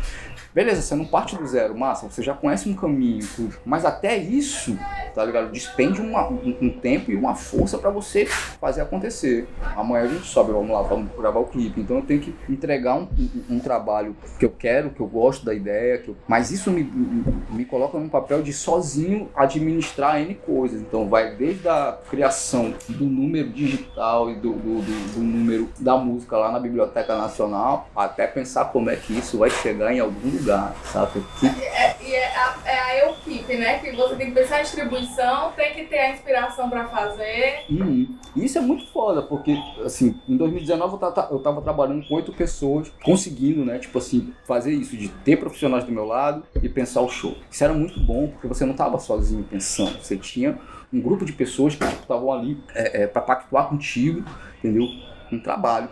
[0.54, 3.56] Beleza, você não parte do zero, massa, você já conhece um caminho, tudo.
[3.64, 4.78] Mas até isso,
[5.14, 5.50] tá ligado?
[5.50, 9.48] Despende uma, um, um, tempo e uma força para você fazer acontecer.
[9.74, 11.80] Amanhã a gente sobe, vamos lá, vamos gravar o clipe.
[11.80, 15.42] Então eu tenho que entregar um, um, um trabalho que eu quero, que eu gosto
[15.42, 16.16] da ideia, que eu...
[16.28, 20.82] mas isso me, me, me coloca num papel de sozinho administrar N coisas.
[20.82, 25.96] Então vai desde a criação do número digital e do, do, do, do número da
[25.96, 30.41] música lá na Biblioteca Nacional, até pensar como é que isso vai chegar em algum
[30.42, 31.22] lugar, sabe?
[31.42, 33.78] E é, é, é, a, é a equipe, né?
[33.78, 37.64] Que você tem que pensar em distribuição, tem que ter a inspiração para fazer.
[37.70, 38.14] Uhum.
[38.36, 42.32] Isso é muito foda, porque, assim, em 2019 eu tava, eu tava trabalhando com oito
[42.32, 43.78] pessoas, conseguindo, né?
[43.78, 47.36] Tipo assim, fazer isso, de ter profissionais do meu lado e pensar o show.
[47.50, 50.58] Isso era muito bom, porque você não tava sozinho pensando, você tinha
[50.92, 54.22] um grupo de pessoas que estavam tipo, ali é, é, para pactuar contigo,
[54.58, 54.86] entendeu?
[55.30, 55.88] Um trabalho.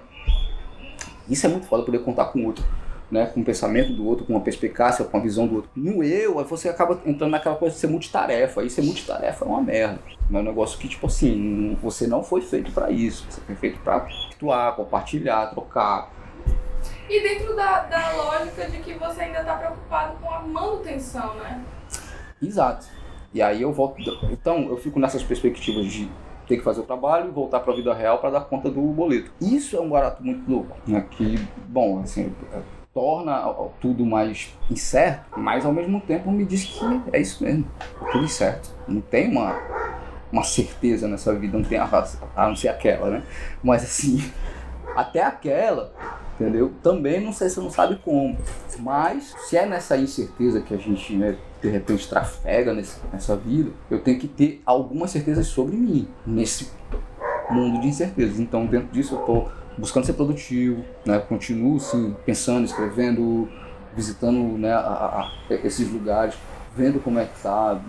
[1.28, 2.64] Isso é muito foda poder contar com outro
[3.10, 5.70] né, com o pensamento do outro, com a perspicácia, com a visão do outro.
[5.74, 8.60] No eu, aí você acaba entrando naquela coisa de ser multitarefa.
[8.60, 9.98] Aí ser multitarefa é uma merda.
[10.32, 13.26] É um negócio que, tipo assim, você não foi feito para isso.
[13.28, 16.10] Você foi feito para atuar, compartilhar, trocar.
[17.08, 21.64] E dentro da, da lógica de que você ainda está preocupado com a manutenção, né?
[22.40, 22.86] Exato.
[23.34, 24.00] E aí eu volto.
[24.30, 26.08] Então, eu fico nessas perspectivas de
[26.46, 28.80] ter que fazer o trabalho e voltar para a vida real para dar conta do
[28.80, 29.30] boleto.
[29.40, 31.06] Isso é um barato muito louco, né?
[31.10, 31.36] Que,
[31.68, 32.34] bom, assim,
[32.92, 33.40] torna
[33.80, 38.24] tudo mais incerto, mas ao mesmo tempo me diz que é isso mesmo, é tudo
[38.24, 38.70] incerto.
[38.88, 39.56] Não tem uma,
[40.32, 41.88] uma certeza nessa vida, não tem a,
[42.36, 43.22] a não ser aquela, né?
[43.62, 44.30] Mas assim,
[44.96, 45.92] até aquela,
[46.34, 46.72] entendeu?
[46.82, 48.36] Também não sei se não sabe como.
[48.80, 53.70] Mas se é nessa incerteza que a gente, né, de repente trafega nesse, nessa vida,
[53.88, 56.70] eu tenho que ter algumas certezas sobre mim, nesse
[57.48, 58.40] mundo de incertezas.
[58.40, 61.18] Então, dentro disso, eu estou buscando ser produtivo, né?
[61.18, 63.48] Continuo, sim, pensando, escrevendo,
[63.96, 65.32] visitando né, a, a,
[65.64, 66.34] esses lugares,
[66.76, 67.80] vendo como é que tá,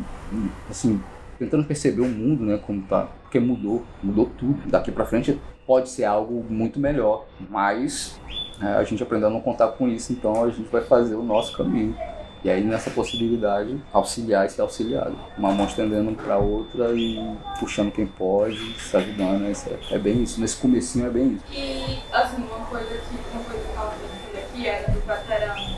[0.69, 1.01] assim,
[1.37, 4.59] tentando perceber o mundo, né, como tá, porque mudou, mudou tudo.
[4.67, 8.19] Daqui para frente pode ser algo muito melhor, mas
[8.61, 11.23] é, a gente aprendeu a não contar com isso, então a gente vai fazer o
[11.23, 11.95] nosso caminho.
[12.43, 15.15] E aí nessa possibilidade, auxiliar e ser auxiliado.
[15.37, 17.19] Uma mão estendendo para outra e
[17.59, 19.41] puxando quem pode, se ajudando.
[19.41, 19.53] Né?
[19.91, 20.41] É, é, bem isso.
[20.41, 21.45] Nesse comecinho é bem isso.
[21.51, 25.77] E assim, uma coisa que, uma coisa que eu tava pensando aqui era do veterano.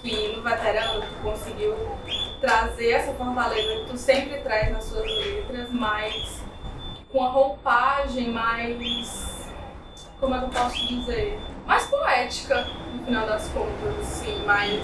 [0.00, 1.74] Que no veterano tu conseguiu
[2.40, 6.40] trazer essa fortaleza que tu sempre traz nas suas letras, mas
[7.10, 9.34] com a roupagem mais.
[10.20, 11.38] Como é que eu posso dizer?
[11.66, 12.64] Mais poética,
[12.94, 14.80] no final das contas, assim, mais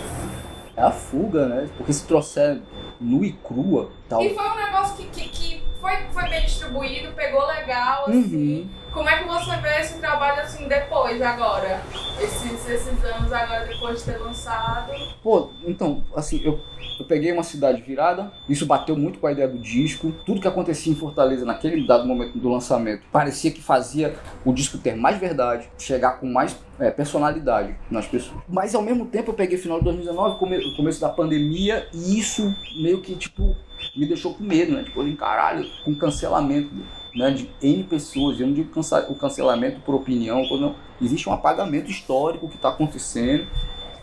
[0.76, 1.68] é a fuga, né?
[1.76, 2.60] Porque se trouxer
[3.00, 4.22] nu e crua, tal.
[4.22, 8.60] E foi um negócio que, que, que foi, foi bem distribuído, pegou legal, assim.
[8.60, 8.68] Uhum.
[8.92, 11.82] Como é que você vê esse trabalho assim depois, agora?
[12.20, 14.92] Esses, esses anos agora, depois de ter lançado?
[15.22, 16.60] Pô, então, assim, eu
[16.98, 20.12] eu peguei uma cidade virada, isso bateu muito com a ideia do disco.
[20.24, 24.14] Tudo que acontecia em Fortaleza naquele dado momento do lançamento parecia que fazia
[24.44, 28.40] o disco ter mais verdade, chegar com mais é, personalidade nas pessoas.
[28.48, 32.54] Mas ao mesmo tempo eu peguei final de 2019, come, começo da pandemia, e isso
[32.80, 33.56] meio que tipo
[33.94, 34.82] me deixou com medo, né?
[34.82, 36.70] Tipo, caralho, com cancelamento
[37.14, 38.40] né, de N pessoas.
[38.40, 38.70] Eu não digo
[39.08, 40.74] o cancelamento por opinião, não.
[41.00, 43.46] Existe um apagamento histórico que está acontecendo,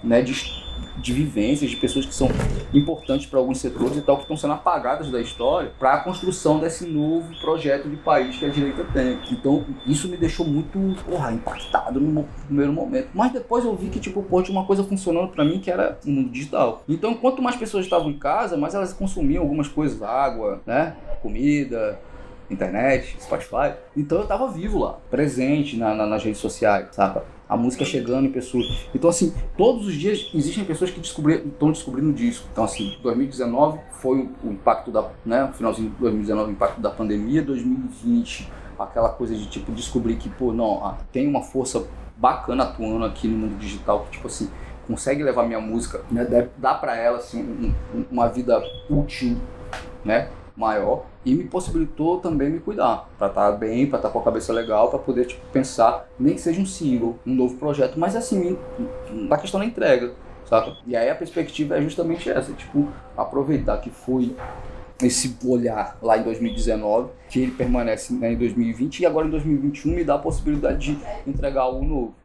[0.04, 0.22] né?
[0.22, 0.34] De
[1.02, 2.30] de vivências, de pessoas que são
[2.74, 6.60] importantes para alguns setores e tal, que estão sendo apagadas da história para a construção
[6.60, 9.20] desse novo projeto de país que a direita tem.
[9.32, 13.10] Então, isso me deixou muito, porra, impactado no primeiro momento.
[13.14, 15.98] Mas depois eu vi que, tipo, pô, tinha uma coisa funcionando para mim que era
[16.06, 16.84] o mundo digital.
[16.88, 22.00] Então, quanto mais pessoas estavam em casa, mais elas consumiam algumas coisas, água, né, comida,
[22.50, 23.74] internet, Spotify.
[23.96, 27.24] Então eu tava vivo lá, presente na, na, nas redes sociais, saca?
[27.50, 28.88] A música chegando em pessoas.
[28.94, 32.48] Então, assim, todos os dias existem pessoas que estão descobrindo o disco.
[32.52, 37.42] Então, assim, 2019 foi o impacto da, né, finalzinho de 2019, o impacto da pandemia,
[37.42, 43.28] 2020, aquela coisa de, tipo, descobrir que, pô, não, tem uma força bacana atuando aqui
[43.28, 44.50] no mundo digital, que, tipo assim,
[44.86, 49.38] consegue levar minha música, né, dá para ela, assim, um, uma vida útil,
[50.06, 54.14] né, maior e me possibilitou também me cuidar, para estar tá bem, para estar tá
[54.14, 57.56] com a cabeça legal, para poder tipo, pensar, nem que seja um single, um novo
[57.56, 58.58] projeto, mas assim,
[59.10, 60.12] na questão da entrega,
[60.46, 60.76] saca?
[60.86, 64.36] E aí a perspectiva é justamente essa, tipo, aproveitar que foi
[65.02, 69.96] esse olhar lá em 2019, que ele permanece né, em 2020 e agora em 2021
[69.96, 72.16] me dá a possibilidade de entregar algo novo.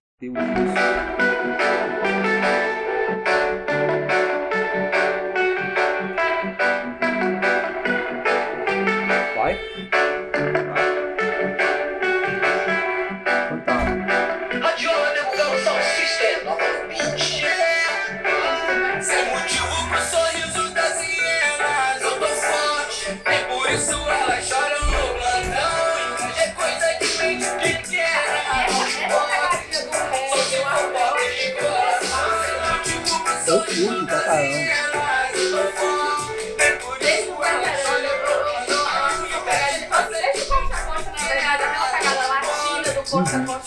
[43.34, 43.60] Caramba.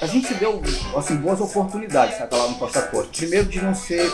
[0.00, 0.62] A gente, deu
[0.96, 3.10] assim, boas oportunidades sabe, lá no Costa Costa.
[3.16, 4.10] Primeiro de não ser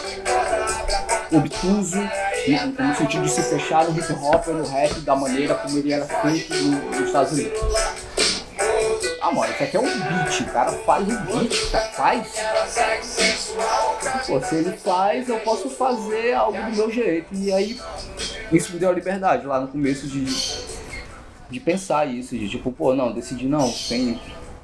[1.31, 5.55] obtuso, no, no, sentido de se fechar no hip hop ou no rap da maneira
[5.55, 7.61] como ele era feito nos Estados Unidos.
[9.35, 11.55] Mano, isso aqui é um beat, o cara faz o beat,
[11.95, 12.35] faz.
[14.27, 17.35] Pô, se ele faz, eu posso fazer algo do meu jeito.
[17.35, 17.81] E aí,
[18.53, 20.25] isso me deu a liberdade lá no começo de,
[21.51, 24.21] de pensar isso, de tipo, pô, não, decidir não, tem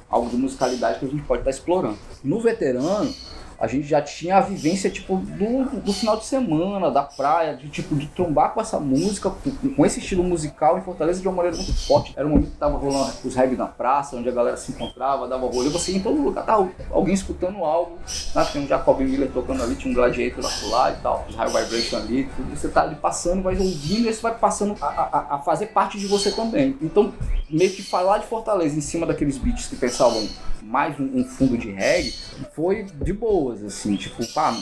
[0.09, 1.97] algo de musicalidade que a gente pode estar tá explorando.
[2.23, 3.13] No veterano,
[3.61, 7.69] a gente já tinha a vivência tipo do, do final de semana, da praia, de
[7.69, 9.31] tipo de trombar com essa música,
[9.75, 12.11] com, esse estilo musical em Fortaleza de uma maneira muito forte.
[12.17, 15.27] Era um momento que tava rolando os reggae na praça, onde a galera se encontrava,
[15.27, 17.99] dava rolê, você ia em todo lugar, tá alguém escutando algo,
[18.33, 18.47] né?
[18.51, 21.49] Tem um Jacob Miller tocando ali, tinha um Gladiator lá, lá e tal, os High
[21.49, 22.55] Vibration ali, tudo.
[22.55, 25.99] Você tá ali passando, vai ouvindo e isso vai passando a, a, a fazer parte
[25.99, 26.75] de você também.
[26.81, 27.13] Então,
[27.47, 30.27] meio que falar de Fortaleza em cima daqueles beats que pensavam
[30.61, 32.13] mais um, um fundo de reggae,
[32.53, 34.55] foi de boa boas, assim, tipo, pá,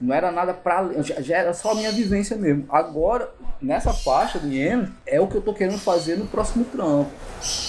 [0.00, 0.90] não, era nada pra.
[1.02, 2.66] Já, era só a minha vivência mesmo.
[2.68, 7.10] Agora, nessa faixa do Iena, é o que eu tô querendo fazer no próximo trampo,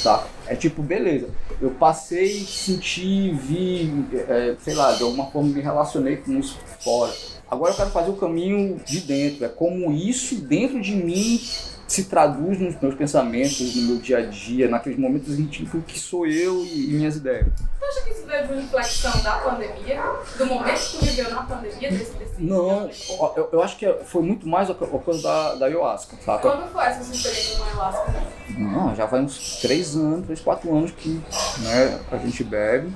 [0.03, 0.25] tá?
[0.47, 1.29] É tipo, beleza,
[1.61, 7.13] eu passei, senti, vi, é, sei lá, de alguma forma me relacionei com isso fora.
[7.49, 11.39] Agora eu quero fazer o caminho de dentro, é como isso dentro de mim
[11.87, 16.25] se traduz nos meus pensamentos, no meu dia a dia, naqueles momentos íntimos que sou
[16.25, 17.47] eu e, minhas ideias.
[17.79, 20.01] Tu acha que isso veio uma inflexão da pandemia?
[20.37, 21.91] Do momento que tu viveu na pandemia?
[21.91, 22.89] Desse, desse Não,
[23.35, 26.49] eu, eu acho que foi muito mais a, a coisa da, da ayahuasca, saca?
[26.49, 28.13] Quando foi essa sua experiência com a ayahuasca?
[28.57, 31.21] Não, já vai uns três anos, três, quatro anos que
[31.59, 32.91] né, a gente bebe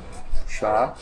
[0.60, 0.94] chá.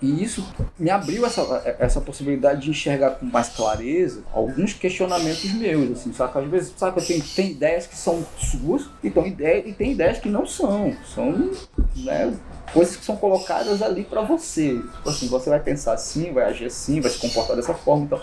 [0.00, 0.46] E isso
[0.78, 6.38] me abriu essa, essa possibilidade de enxergar com mais clareza alguns questionamentos meus, assim, sabe?
[6.38, 8.88] Às vezes, sabe, tem, tem ideias que são suas
[9.26, 10.94] ideia, e tem ideias que não são.
[11.14, 11.50] São,
[11.96, 12.32] né,
[12.72, 14.74] coisas que são colocadas ali para você.
[14.78, 18.04] Tipo assim, você vai pensar assim, vai agir assim, vai se comportar dessa forma.
[18.04, 18.20] Então.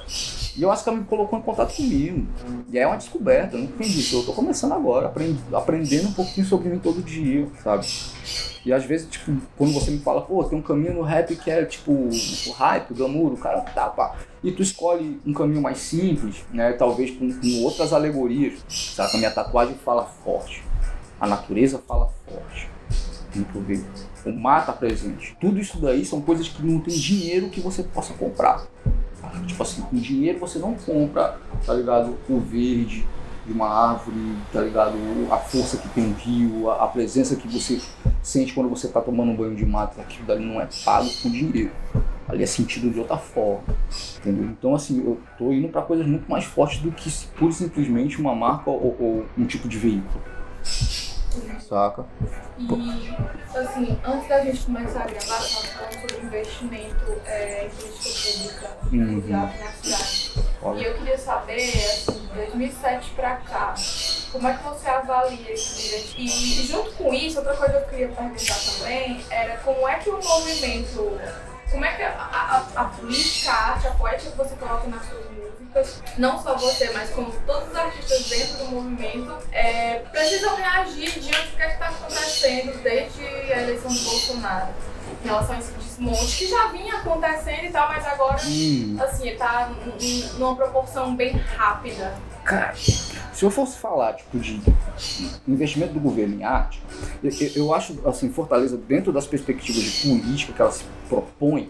[0.55, 2.27] E eu acho que ela me colocou em contato comigo.
[2.71, 4.15] E é uma descoberta, eu não entendi.
[4.15, 7.85] Eu tô começando agora, aprend, aprendendo um pouquinho sobre mim todo dia, sabe?
[8.65, 11.49] E às vezes, tipo, quando você me fala, pô, tem um caminho no rap que
[11.49, 14.15] é tipo o hype, o glamour, o cara tá, pá.
[14.43, 16.73] E tu escolhe um caminho mais simples, né?
[16.73, 18.59] Talvez com, com outras alegorias.
[18.67, 19.15] Sabe?
[19.15, 20.63] A minha tatuagem fala forte.
[21.19, 22.69] A natureza fala forte.
[23.33, 23.85] Muito bem.
[24.25, 25.37] O tá presente.
[25.39, 28.65] Tudo isso daí são coisas que não tem dinheiro que você possa comprar.
[29.45, 32.17] Tipo assim, com dinheiro você não compra, tá ligado?
[32.29, 33.05] O verde
[33.45, 34.97] de uma árvore, tá ligado?
[35.31, 37.79] A força que tem um rio, a, a presença que você
[38.21, 39.99] sente quando você tá tomando um banho de mato.
[40.01, 41.71] Aquilo dali não é pago com dinheiro.
[42.27, 43.63] Ali é sentido de outra forma,
[44.17, 44.43] entendeu?
[44.43, 48.19] Então, assim, eu tô indo para coisas muito mais fortes do que pura e simplesmente
[48.19, 50.21] uma marca ou, ou um tipo de veículo.
[51.59, 52.05] Saca?
[52.59, 58.67] E, assim, antes da gente começar a gravar, nós falamos sobre investimento é, em política
[58.69, 59.45] pública Uhum.
[59.45, 60.31] aqui na cidade.
[60.37, 63.75] E Olha, eu queria saber, assim, de 2007 pra cá,
[64.31, 66.17] como é que você avalia esse investimento?
[66.17, 70.09] E junto com isso, outra coisa que eu queria perguntar também era como é que
[70.09, 71.19] o movimento,
[71.71, 72.09] como é que a,
[72.75, 76.55] a, a política, a arte, a poética que você coloca nas suas músicas, não só
[76.55, 81.61] você, mas como todos os artistas dentro do movimento, é, precisam reagir diante do que
[81.61, 83.21] é está acontecendo desde
[83.53, 84.67] a eleição do Bolsonaro.
[85.23, 89.35] Em relação a esse desmonte, que já vinha acontecendo e tal, mas agora hum, assim,
[89.35, 92.13] tá n- numa proporção bem rápida.
[92.47, 94.61] Cara, se eu fosse falar, tipo, de
[95.47, 96.81] investimento do governo em arte,
[97.21, 101.69] eu, eu- acho, assim, Fortaleza, dentro das perspectivas de política que ela se propõe,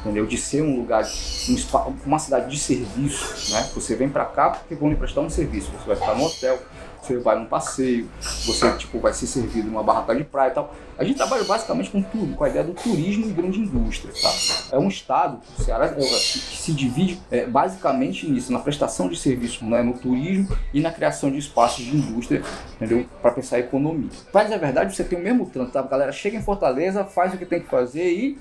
[0.00, 0.24] entendeu?
[0.24, 1.04] De ser um lugar,
[1.48, 3.68] um uma cidade de serviço, né?
[3.74, 5.70] Você vem pra cá porque vão lhe prestar um serviço.
[5.72, 6.58] Você vai ficar no hotel,
[7.02, 10.72] você vai num passeio, você, tipo, vai ser servido numa barraca de praia e tal.
[10.98, 14.32] A gente trabalha basicamente com tudo, com a ideia do turismo e grande indústria, tá?
[14.72, 19.16] É um estado, o Ceará, é, que se divide é, basicamente nisso, na prestação de
[19.16, 19.82] serviço, né?
[19.82, 22.42] no turismo e na criação de espaços de indústria,
[22.76, 23.04] entendeu?
[23.20, 24.08] Para pensar a economia.
[24.32, 25.80] Mas é verdade, você tem o mesmo trânsito, tá?
[25.80, 28.38] A galera chega em Fortaleza, faz o que tem que fazer e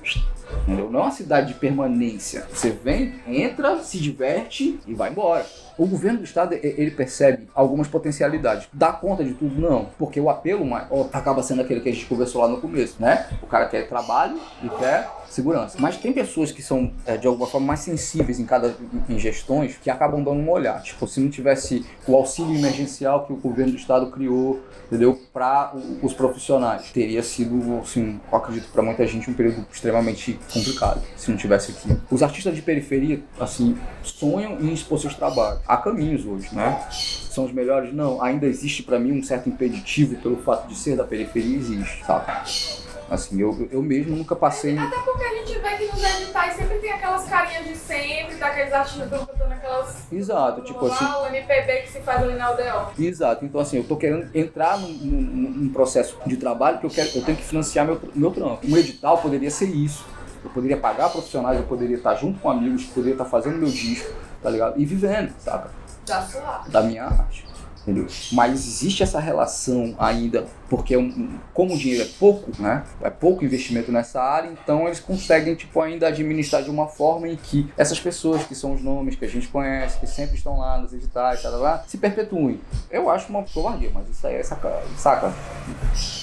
[0.63, 0.89] Entendeu?
[0.89, 2.45] Não é uma cidade de permanência.
[2.51, 5.45] Você vem, entra, se diverte e vai embora.
[5.77, 8.67] O governo do estado ele percebe algumas potencialidades.
[8.71, 9.59] Dá conta de tudo?
[9.59, 9.89] Não.
[9.97, 13.27] Porque o apelo ó, acaba sendo aquele que a gente conversou lá no começo, né?
[13.41, 15.77] O cara quer trabalho e quer segurança.
[15.79, 18.75] Mas tem pessoas que são, é, de alguma forma, mais sensíveis em cada
[19.09, 20.81] em gestões que acabam dando uma olhada.
[20.81, 25.19] Tipo, se não tivesse o auxílio emergencial que o governo do estado criou, entendeu?
[25.33, 31.29] Para os profissionais, teria sido, assim, acredito para muita gente um período extremamente complicado se
[31.29, 31.97] não tivesse aqui.
[32.09, 35.61] Os artistas de periferia, assim, sonham em expor seus trabalhos.
[35.67, 36.81] Há caminhos hoje, né?
[36.89, 37.93] São os melhores?
[37.93, 38.21] Não.
[38.21, 42.84] Ainda existe para mim um certo impeditivo pelo fato de ser da periferia, existe, sabe?
[43.09, 44.75] Assim, eu, eu mesmo nunca passei.
[44.77, 48.73] Até porque a gente vê que nos editais sempre tem aquelas carinhas de sempre, daqueles
[48.73, 50.11] artistas que estão cantando aquelas.
[50.11, 51.03] Exato, tipo assim.
[51.03, 52.89] lá, o MPB que se faz ali na aldeão.
[52.97, 56.89] Exato, então assim, eu tô querendo entrar num, num- num processo de trabalho que eu,
[56.89, 58.65] quero, eu tenho que financiar meu, meu trampo.
[58.67, 60.03] Um edital poderia ser isso.
[60.43, 64.11] Eu poderia pagar profissionais, eu poderia estar junto com amigos, poderia estar fazendo meu disco,
[64.41, 64.79] tá ligado?
[64.79, 65.69] E vivendo, saca?
[66.07, 66.69] Da sua arte.
[66.71, 67.44] Da minha arte.
[67.85, 68.07] Entendeu?
[68.31, 72.83] Mas existe essa relação ainda, porque é um- como o dinheiro é pouco, né?
[72.99, 77.35] É pouco investimento nessa área, então eles conseguem, tipo, ainda administrar de uma forma em
[77.35, 80.79] que essas pessoas que são os nomes que a gente conhece, que sempre estão lá
[80.79, 82.59] nos editais, tá, tá, tá, se perpetuem.
[82.89, 85.31] Eu acho uma covardia, mas isso aí é saca, saca?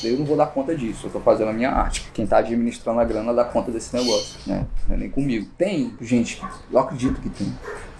[0.02, 2.10] Eu não vou dar conta disso, eu tô fazendo a minha arte.
[2.12, 4.66] Quem tá administrando a grana dá conta desse negócio, né?
[4.88, 5.48] Não é nem comigo.
[5.56, 6.42] Tem gente,
[6.72, 7.52] eu acredito que tem,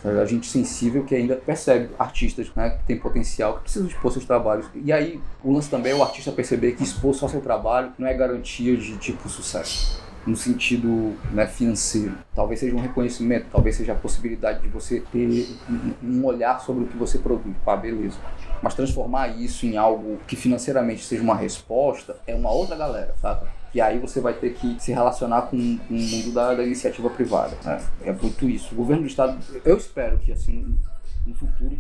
[0.05, 4.24] a gente sensível que ainda percebe artistas né, que tem potencial, que precisam expor seus
[4.24, 4.66] trabalhos.
[4.74, 8.07] E aí o lance também é o artista perceber que expor só seu trabalho não
[8.07, 10.03] é garantia de tipo sucesso.
[10.24, 12.14] no sentido né, financeiro.
[12.34, 15.48] Talvez seja um reconhecimento, talvez seja a possibilidade de você ter
[16.03, 17.57] um olhar sobre o que você produz.
[17.64, 18.16] Pá, beleza.
[18.62, 23.48] Mas transformar isso em algo que financeiramente seja uma resposta é uma outra galera, sabe?
[23.74, 27.08] E aí você vai ter que se relacionar com, com o mundo da, da iniciativa
[27.08, 27.56] privada.
[27.64, 27.80] Né?
[28.04, 28.74] É muito isso.
[28.74, 30.76] O governo do Estado, eu espero que assim
[31.26, 31.76] no futuro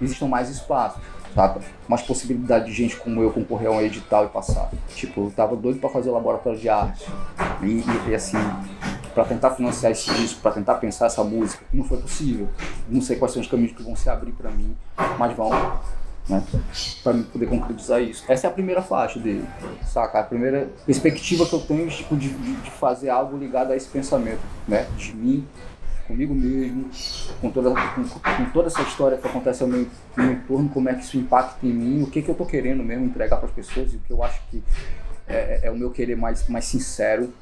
[0.00, 1.02] existam mais espaços,
[1.34, 1.60] saca?
[1.88, 4.70] Mais possibilidade de gente como eu concorrer a um edital e passar.
[4.94, 7.06] Tipo, eu tava doido para fazer laboratório de arte.
[7.62, 8.38] E, e, e assim,
[9.14, 12.48] para tentar financiar esse disco, para tentar pensar essa música, não foi possível.
[12.88, 14.76] Não sei quais são os caminhos que vão se abrir para mim,
[15.18, 15.50] mas vão.
[16.28, 16.42] Né,
[17.02, 18.22] para poder concretizar isso.
[18.28, 19.46] Essa é a primeira faixa dele,
[19.86, 20.20] saca?
[20.20, 24.42] A primeira perspectiva que eu tenho tipo, de, de fazer algo ligado a esse pensamento,
[24.66, 24.86] né?
[24.96, 25.46] De mim
[26.08, 26.88] comigo mesmo,
[27.38, 30.94] com toda, com, com, toda essa história que acontece ao meu, meu entorno, como é
[30.94, 33.54] que isso impacta em mim, o que, que eu estou querendo mesmo entregar para as
[33.54, 34.62] pessoas e o que eu acho que
[35.28, 37.32] é, é, é, o meu querer mais, mais sincero,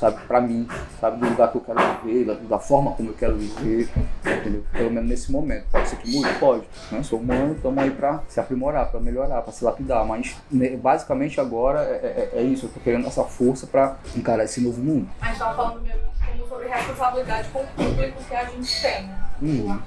[0.00, 0.66] sabe, para mim,
[0.98, 3.90] sabe, do lugar que eu quero viver, da, da, forma como eu quero viver,
[4.24, 4.64] entendeu?
[4.72, 5.66] Pelo menos nesse momento.
[5.70, 6.32] Pode ser que mude?
[6.38, 6.64] Pode.
[6.90, 7.02] Né?
[7.02, 11.38] Sou humano, estamos aí para se aprimorar, para melhorar, para se lapidar, mas né, basicamente
[11.38, 15.06] agora é, é, é, isso, eu estou querendo essa força para encarar esse novo mundo.
[15.22, 16.10] Gente tava falando mesmo
[16.48, 19.10] sobre responsabilidade com o público que a gente tem.
[19.42, 19.80] Hum.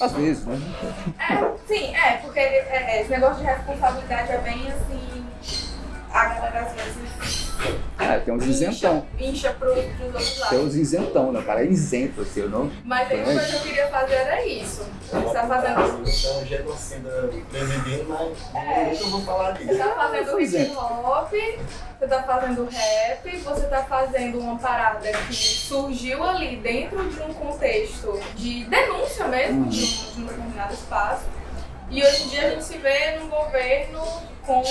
[0.00, 0.56] Às vezes, né?
[1.18, 5.23] É, sim, é, porque é, é, esse negócio de responsabilidade é bem assim.
[6.14, 7.52] A galera às vezes.
[7.98, 9.04] É, tem uns isentão.
[9.18, 10.48] Incha pro, pros outros lados.
[10.48, 11.40] Tem uns isentão, né?
[11.40, 12.70] O cara é isento, assim, eu não.
[12.84, 14.86] Mas a coisa que eu queria fazer era isso.
[15.10, 15.80] Você tá fazendo.
[16.08, 19.72] Então, genocida presidindo, mas é, eu vou falar disso.
[19.72, 21.32] Você tá fazendo hip hop
[21.98, 27.32] você tá fazendo rap, você tá fazendo uma parada que surgiu ali dentro de um
[27.32, 31.24] contexto de denúncia mesmo, de, de um determinado espaço.
[31.90, 34.02] E hoje em dia a gente se vê num governo
[34.44, 34.62] com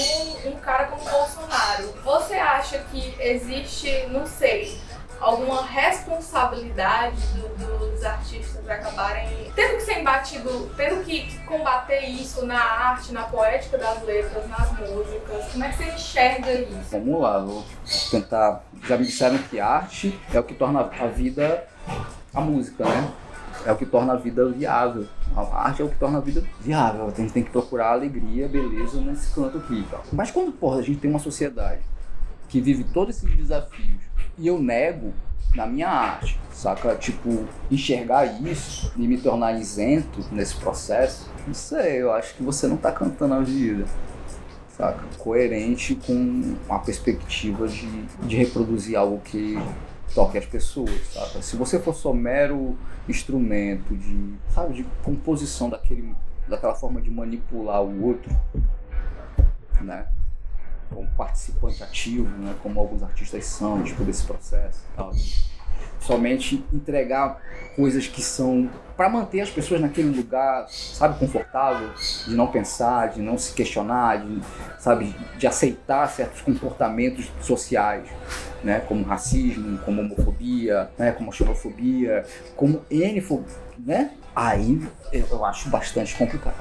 [0.45, 1.93] um cara como Bolsonaro.
[2.03, 4.77] Você acha que existe, não sei,
[5.19, 12.61] alguma responsabilidade do, dos artistas acabarem tendo que ser embatido, tendo que combater isso na
[12.61, 15.51] arte, na poética das letras, nas músicas?
[15.51, 16.89] Como é que você enxerga isso?
[16.91, 17.63] Vamos lá, vou
[18.11, 18.63] tentar.
[18.85, 21.67] Já me disseram que arte é o que torna a vida
[22.33, 23.13] a música, né?
[23.65, 25.05] É o que torna a vida viável.
[25.35, 27.07] A arte é o que torna a vida viável.
[27.07, 29.85] A gente tem que procurar alegria, beleza nesse canto aqui.
[30.11, 31.81] Mas quando porra, a gente tem uma sociedade
[32.49, 34.01] que vive todos esses desafios
[34.37, 35.13] e eu nego
[35.55, 36.95] na minha arte, saca?
[36.95, 42.67] Tipo, enxergar isso e me tornar isento nesse processo, não sei, eu acho que você
[42.67, 43.85] não tá cantando a vida,
[44.75, 45.03] saca?
[45.17, 47.87] Coerente com a perspectiva de,
[48.25, 49.57] de reproduzir algo que
[50.13, 51.41] toque as pessoas, saca?
[51.41, 56.15] Se você for só mero instrumento de, sabe, de composição daquele,
[56.47, 58.31] daquela forma de manipular o outro,
[59.81, 60.07] né?
[60.93, 65.11] como participante ativo, né, como alguns artistas são, tipo, desse processo tal.
[65.99, 67.41] Somente entregar
[67.75, 71.89] coisas que são para manter as pessoas naquele lugar, sabe, confortável,
[72.27, 74.39] de não pensar, de não se questionar, de,
[74.77, 78.07] sabe, de aceitar certos comportamentos sociais,
[78.63, 82.23] né, como racismo, como homofobia, né, como xenofobia,
[82.55, 83.23] como N,
[83.79, 84.81] né, aí
[85.11, 86.55] eu acho bastante complicado.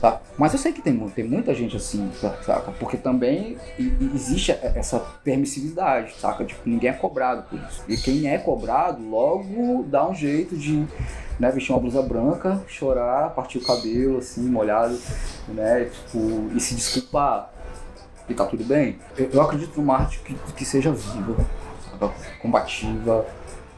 [0.00, 0.20] Tá?
[0.38, 2.10] Mas eu sei que tem, tem muita gente assim,
[2.44, 2.70] saca?
[2.78, 3.58] Porque também
[4.14, 6.44] existe essa permissividade, saca?
[6.44, 7.82] Tipo, ninguém é cobrado por isso.
[7.88, 10.86] E quem é cobrado, logo dá um jeito de
[11.38, 14.98] né, vestir uma blusa branca, chorar, partir o cabelo, assim, molhado,
[15.48, 15.86] né?
[15.86, 17.50] Tipo, e se desculpar.
[18.28, 18.98] E tá tudo bem.
[19.16, 21.36] Eu, eu acredito numa arte que, que seja viva,
[21.90, 22.12] saca?
[22.40, 23.26] combativa.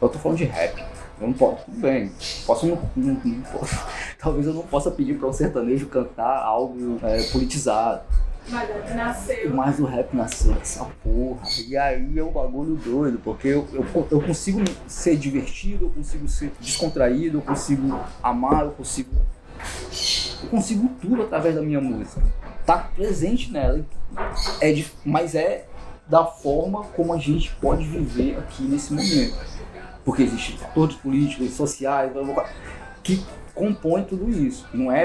[0.00, 2.12] Eu tô falando de rap eu não posso, tudo bem.
[2.46, 3.86] Posso não, não, não posso,
[4.18, 8.02] talvez eu não possa pedir para um sertanejo cantar algo é, politizado.
[8.48, 9.54] Mas o rap nasceu.
[9.54, 11.42] Mas o rap nasceu dessa porra.
[11.66, 16.26] E aí é um bagulho doido, porque eu, eu, eu consigo ser divertido, eu consigo
[16.28, 19.10] ser descontraído, eu consigo amar, eu consigo.
[20.42, 22.22] Eu consigo tudo através da minha música.
[22.64, 23.84] Tá presente nela.
[24.62, 25.66] É mas é
[26.08, 29.36] da forma como a gente pode viver aqui nesse momento
[30.08, 32.10] porque existem fatores políticos, sociais,
[33.02, 33.22] que
[33.54, 34.66] compõem tudo isso.
[34.72, 35.04] Não é,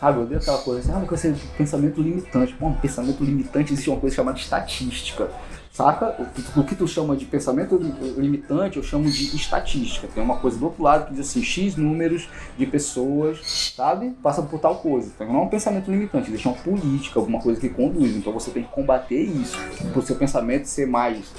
[0.00, 2.56] sabe, eu odeio aquela coisa assim, ah, porque você pensamento limitante.
[2.58, 5.28] Bom, pensamento limitante existe uma coisa chamada estatística.
[5.70, 6.16] Saca?
[6.56, 7.76] O que tu chama de pensamento
[8.16, 10.08] limitante, eu chamo de estatística.
[10.08, 12.26] Tem uma coisa do outro lado que diz assim, X números
[12.56, 14.08] de pessoas, sabe?
[14.22, 15.12] Passa por tal coisa.
[15.14, 18.16] Então não é um pensamento limitante, existe uma política, alguma coisa que conduz.
[18.16, 19.58] Então você tem que combater isso.
[19.92, 21.30] Para o seu pensamento ser mais.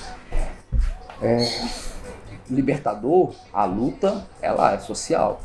[1.19, 1.37] É,
[2.51, 5.41] libertador, a luta, ela é social.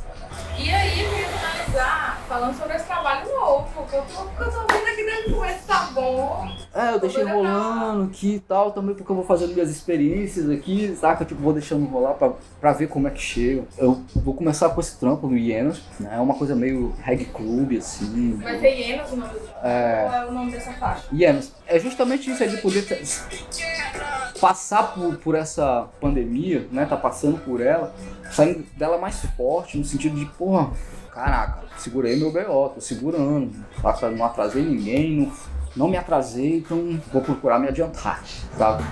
[0.58, 4.50] E aí, eu queria finalizar falando sobre esse trabalho novo, que eu tô, que eu
[4.50, 6.48] tô vendo aqui que desde o começo tá bom.
[6.74, 10.94] É, eu deixei rolando aqui e tal, também porque eu vou fazendo minhas experiências aqui,
[10.98, 11.24] saca?
[11.24, 13.64] Tipo, vou deixando rolar pra, pra ver como é que chega.
[13.78, 16.16] Eu vou começar com esse trampo no Hienas, né?
[16.16, 18.36] É uma coisa meio reggae club, assim.
[18.42, 20.06] Vai ter hienas o nome do É.
[20.08, 21.04] Qual é o nome dessa faixa?
[21.12, 21.52] Hienas.
[21.66, 23.02] É justamente isso, é de ter-
[24.40, 26.84] passar por, por essa pandemia, né?
[26.86, 27.94] Tá passando por ela,
[28.30, 30.70] saindo dela mais forte, no sentido de, porra,
[31.12, 33.50] caraca, segurei meu BO, tô segurando?
[34.16, 35.32] Não atrasei ninguém, não,
[35.76, 38.22] não me atrasei, então vou procurar me adiantar,
[38.56, 38.84] sabe?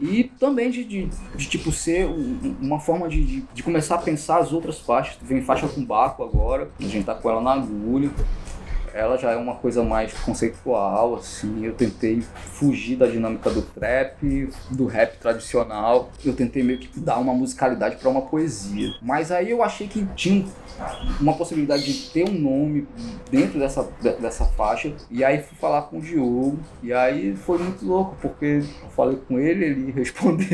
[0.00, 1.06] E também de, de,
[1.36, 5.16] de, tipo ser um- uma forma de, de, de começar a pensar as outras faixas.
[5.22, 8.10] Vem faixa com Baco agora, a gente tá com ela na agulha
[8.94, 11.64] ela já é uma coisa mais conceitual, assim.
[11.64, 16.10] Eu tentei fugir da dinâmica do trap, do rap tradicional.
[16.24, 18.90] Eu tentei meio que dar uma musicalidade para uma poesia.
[19.02, 20.44] Mas aí eu achei que tinha
[21.20, 22.86] uma possibilidade de ter um nome
[23.30, 24.92] dentro dessa, de- dessa faixa.
[25.10, 26.58] E aí fui falar com o Diogo.
[26.82, 30.46] E aí foi muito louco, porque eu falei com ele, ele respondeu.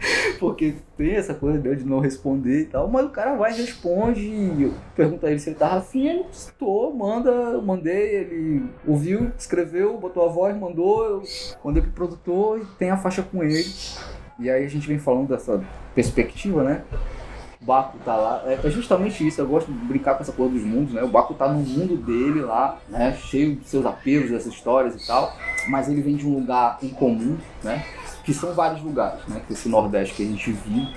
[0.38, 4.30] Porque tem essa coisa dele de não responder e tal, mas o cara vai responde.
[4.60, 9.30] Eu pergunto a ele se ele tava afim, ele estou, manda, eu mandei, ele ouviu,
[9.38, 11.22] escreveu, botou a voz, mandou, eu
[11.64, 13.64] mandei pro produtor e tem a faixa com ele.
[14.38, 15.62] E aí a gente vem falando dessa
[15.94, 16.82] perspectiva, né?
[17.60, 20.54] O Baco tá lá, é é justamente isso, eu gosto de brincar com essa coisa
[20.54, 21.02] dos mundos, né?
[21.02, 23.14] O Baco tá no mundo dele lá, né?
[23.20, 25.36] Cheio de seus apelos, dessas histórias e tal,
[25.68, 27.84] mas ele vem de um lugar em comum, né?
[28.24, 29.42] Que são vários lugares, né?
[29.46, 30.94] Que esse Nordeste que a gente vive,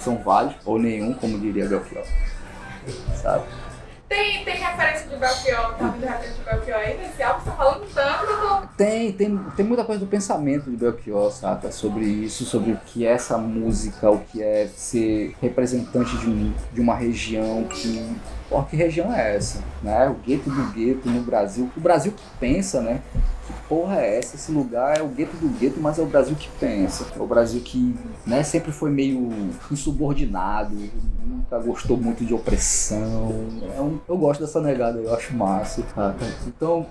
[0.00, 2.04] são vários, ou nenhum, como diria Belchior.
[3.14, 3.44] Sabe?
[4.10, 7.40] Tem, tem referência de Belchior, tá vindo referência de Belchior aí nesse álbum?
[7.44, 8.68] Você tá falando tanto.
[8.76, 11.70] Tem, tem, tem muita coisa do pensamento de Belchior, saca?
[11.70, 16.52] Sobre isso, sobre o que é essa música, o que é ser representante de, um-
[16.72, 18.04] de uma região que.
[18.50, 19.62] Pô, que região é essa?
[19.80, 20.08] Né?
[20.08, 21.70] O gueto do gueto no Brasil.
[21.76, 23.00] O Brasil que pensa, né?
[23.46, 24.34] Que porra é essa?
[24.34, 27.06] Esse lugar é o gueto do gueto, mas é o Brasil que pensa.
[27.16, 27.94] É o Brasil que
[28.26, 29.30] né, sempre foi meio
[29.70, 30.76] insubordinado,
[31.24, 33.32] nunca gostou muito de opressão.
[33.76, 35.82] É um- eu gosto dessa negada, eu acho massa.
[35.94, 36.16] saca?
[36.46, 36.86] Então,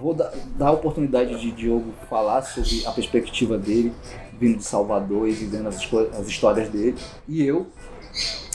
[0.00, 3.92] Vou dar, dar a oportunidade de Diogo falar sobre a perspectiva dele,
[4.38, 5.76] vindo de Salvador e vivendo as,
[6.16, 7.66] as histórias dele, e eu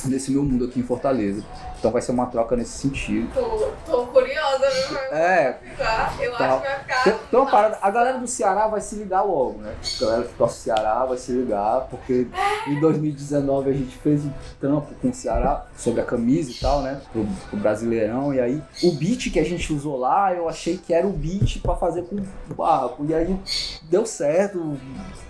[0.06, 1.44] nesse meu mundo aqui em Fortaleza.
[1.80, 3.32] Então vai ser uma troca nesse sentido.
[3.34, 4.98] Tô, tô curiosa, viu?
[5.12, 6.14] É, Tá?
[6.20, 6.46] Eu Tá.
[6.56, 7.04] acho que vai ficar...
[7.06, 9.74] tem, tem uma parada, a galera do Ceará vai se ligar logo, né?
[10.02, 12.28] A galera que torce o Ceará vai se ligar, porque
[12.68, 16.82] em 2019 a gente fez um trampo com o Ceará sobre a camisa e tal,
[16.82, 17.00] né?
[17.12, 18.34] Pro, pro Brasileirão.
[18.34, 21.62] E aí o beat que a gente usou lá, eu achei que era o beat
[21.62, 23.06] pra fazer com o barco.
[23.08, 23.40] E aí
[23.84, 24.78] deu certo,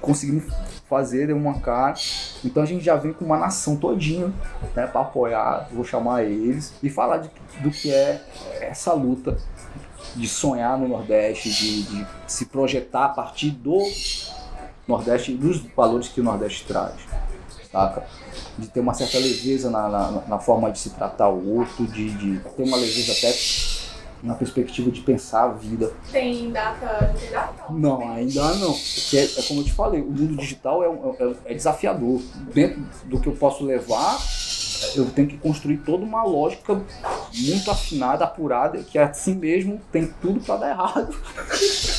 [0.02, 0.46] conseguimos
[0.90, 1.94] fazer, deu uma cara.
[2.44, 4.34] Então a gente já vem com uma nação todinha,
[4.76, 4.88] né?
[4.88, 7.30] Pra apoiar, vou chamar eles e falar de-
[7.62, 8.20] do que é
[8.60, 9.38] essa luta
[10.16, 13.78] de sonhar no Nordeste, de, de se projetar a partir do
[14.88, 16.94] Nordeste dos valores que o Nordeste traz,
[17.72, 18.04] saca?
[18.58, 22.10] De ter uma certa leveza na, na, na forma de se tratar o outro, de,
[22.12, 23.34] de ter uma leveza até
[24.22, 25.92] na perspectiva de pensar a vida.
[26.12, 27.64] Tem data de data?
[27.72, 28.74] Não, ainda não.
[28.74, 32.22] Porque é, é como eu te falei, o mundo digital é, um- é- é desafiador.
[32.54, 34.20] Dentro do que eu posso levar,
[34.96, 36.82] eu tenho que construir toda uma lógica
[37.34, 41.16] muito afinada, apurada, que assim mesmo tem tudo para dar errado.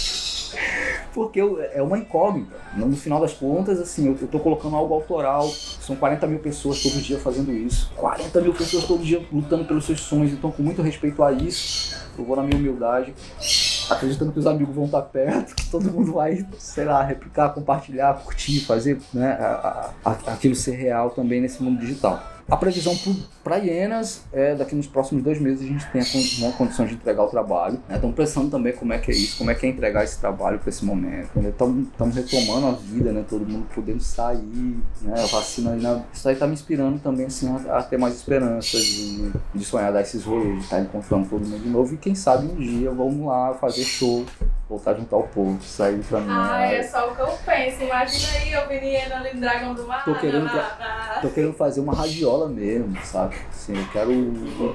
[1.13, 2.55] Porque eu- é uma incógnita.
[2.77, 5.49] No final das contas, assim, eu, eu tô colocando algo autoral.
[5.49, 7.91] São 40 mil pessoas todo dia fazendo isso.
[7.97, 10.33] 40 mil pessoas todo dia lutando pelos seus sonhos.
[10.33, 13.13] Então, com muito respeito a isso, eu vou na minha humildade
[13.91, 18.15] acreditando que os amigos vão estar perto, que todo mundo vai, sei lá, replicar, compartilhar,
[18.23, 22.23] curtir, fazer né, a- a- aquilo ser real também nesse mundo digital.
[22.51, 22.99] A previsão
[23.45, 26.85] para Hienas é daqui nos próximos dois meses a gente tem a con- né, condição
[26.85, 27.79] de entregar o trabalho.
[27.89, 30.59] Estamos pensando também como é que é isso, como é que é entregar esse trabalho
[30.59, 31.31] para esse momento.
[31.39, 33.25] Estamos retomando a vida, né?
[33.29, 35.15] Todo mundo podendo sair, né?
[35.17, 39.31] A vacina isso aí tá me inspirando também assim, a, a ter mais esperança de,
[39.55, 41.95] de sonhar dar esses rolês, de estar encontrando todo mundo de novo.
[41.95, 44.25] E quem sabe um dia vamos lá fazer show,
[44.71, 46.27] voltar junto ao povo, sair pra mim.
[46.31, 47.83] Ah, é só o que eu penso.
[47.83, 50.05] Imagina aí, eu vindo ali no Dragão do Mar.
[50.05, 53.35] Tô querendo na- na- Tô querendo fazer uma radiola mesmo, sabe?
[53.51, 54.75] Assim, eu quero um,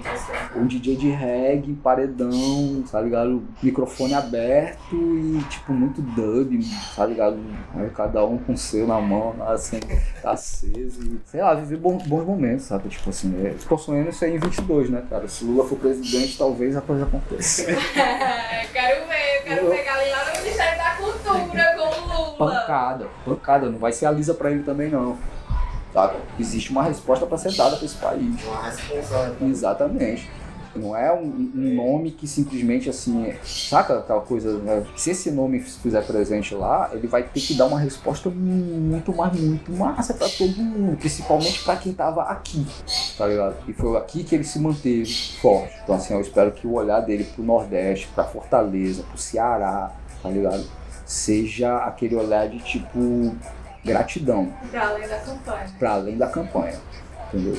[0.57, 3.41] um DJ de reggae, paredão, tá ligado?
[3.63, 6.59] Microfone aberto e, tipo, muito dub,
[6.95, 7.39] tá ligado?
[7.73, 9.79] Aí cada um com o seu na mão, assim,
[10.21, 12.89] tá aceso e, sei lá, viver bons, bons momentos, sabe?
[12.89, 15.27] Tipo assim, é, tô sonhando isso aí em 22, né, cara?
[15.29, 17.71] Se Lula for presidente, talvez a coisa aconteça.
[17.71, 22.51] É, quero ver, quero pegar ali lá no Ministério da Cultura com o Lula.
[22.51, 25.17] Pancada, pancada, não vai ser a lisa pra ele também, não.
[25.93, 26.17] Sabe?
[26.39, 28.43] Existe uma resposta pra ser dada pra esse país.
[28.43, 29.35] Uma responsável.
[29.47, 30.29] Exatamente.
[30.75, 34.85] Não é um, um nome que simplesmente assim, saca aquela coisa, né?
[34.95, 39.39] Se esse nome fizer presente lá, ele vai ter que dar uma resposta muito mais,
[39.39, 42.65] muito massa pra todo mundo, principalmente pra quem tava aqui,
[43.17, 43.55] tá ligado?
[43.67, 45.05] E foi aqui que ele se manteve
[45.41, 45.73] forte.
[45.83, 50.29] Então assim, eu espero que o olhar dele pro Nordeste, pra Fortaleza, pro Ceará, tá
[50.29, 50.65] ligado?
[51.05, 53.35] Seja aquele olhar de tipo
[53.83, 55.69] gratidão Pra além da campanha.
[55.77, 56.79] para além da campanha,
[57.27, 57.55] entendeu?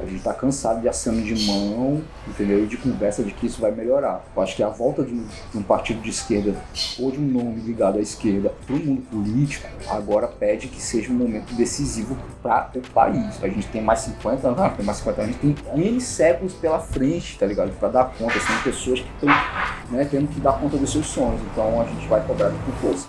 [0.00, 2.64] A gente tá cansado de aceno de mão, entendeu?
[2.64, 4.24] E de conversa de que isso vai melhorar.
[4.34, 6.54] Eu acho que a volta de um, de um partido de esquerda
[6.98, 11.10] ou de um nome ligado à esquerda para o mundo político agora pede que seja
[11.10, 13.42] um momento decisivo para o país.
[13.42, 16.00] A gente tem mais 50 anos, ah, tem mais 50 anos, a gente tem N
[16.00, 17.70] séculos pela frente, tá ligado?
[17.78, 18.38] Para dar conta.
[18.40, 19.28] São pessoas que estão
[19.90, 21.40] né, tendo que dar conta dos seus sonhos.
[21.52, 23.06] Então a gente vai cobrar com força.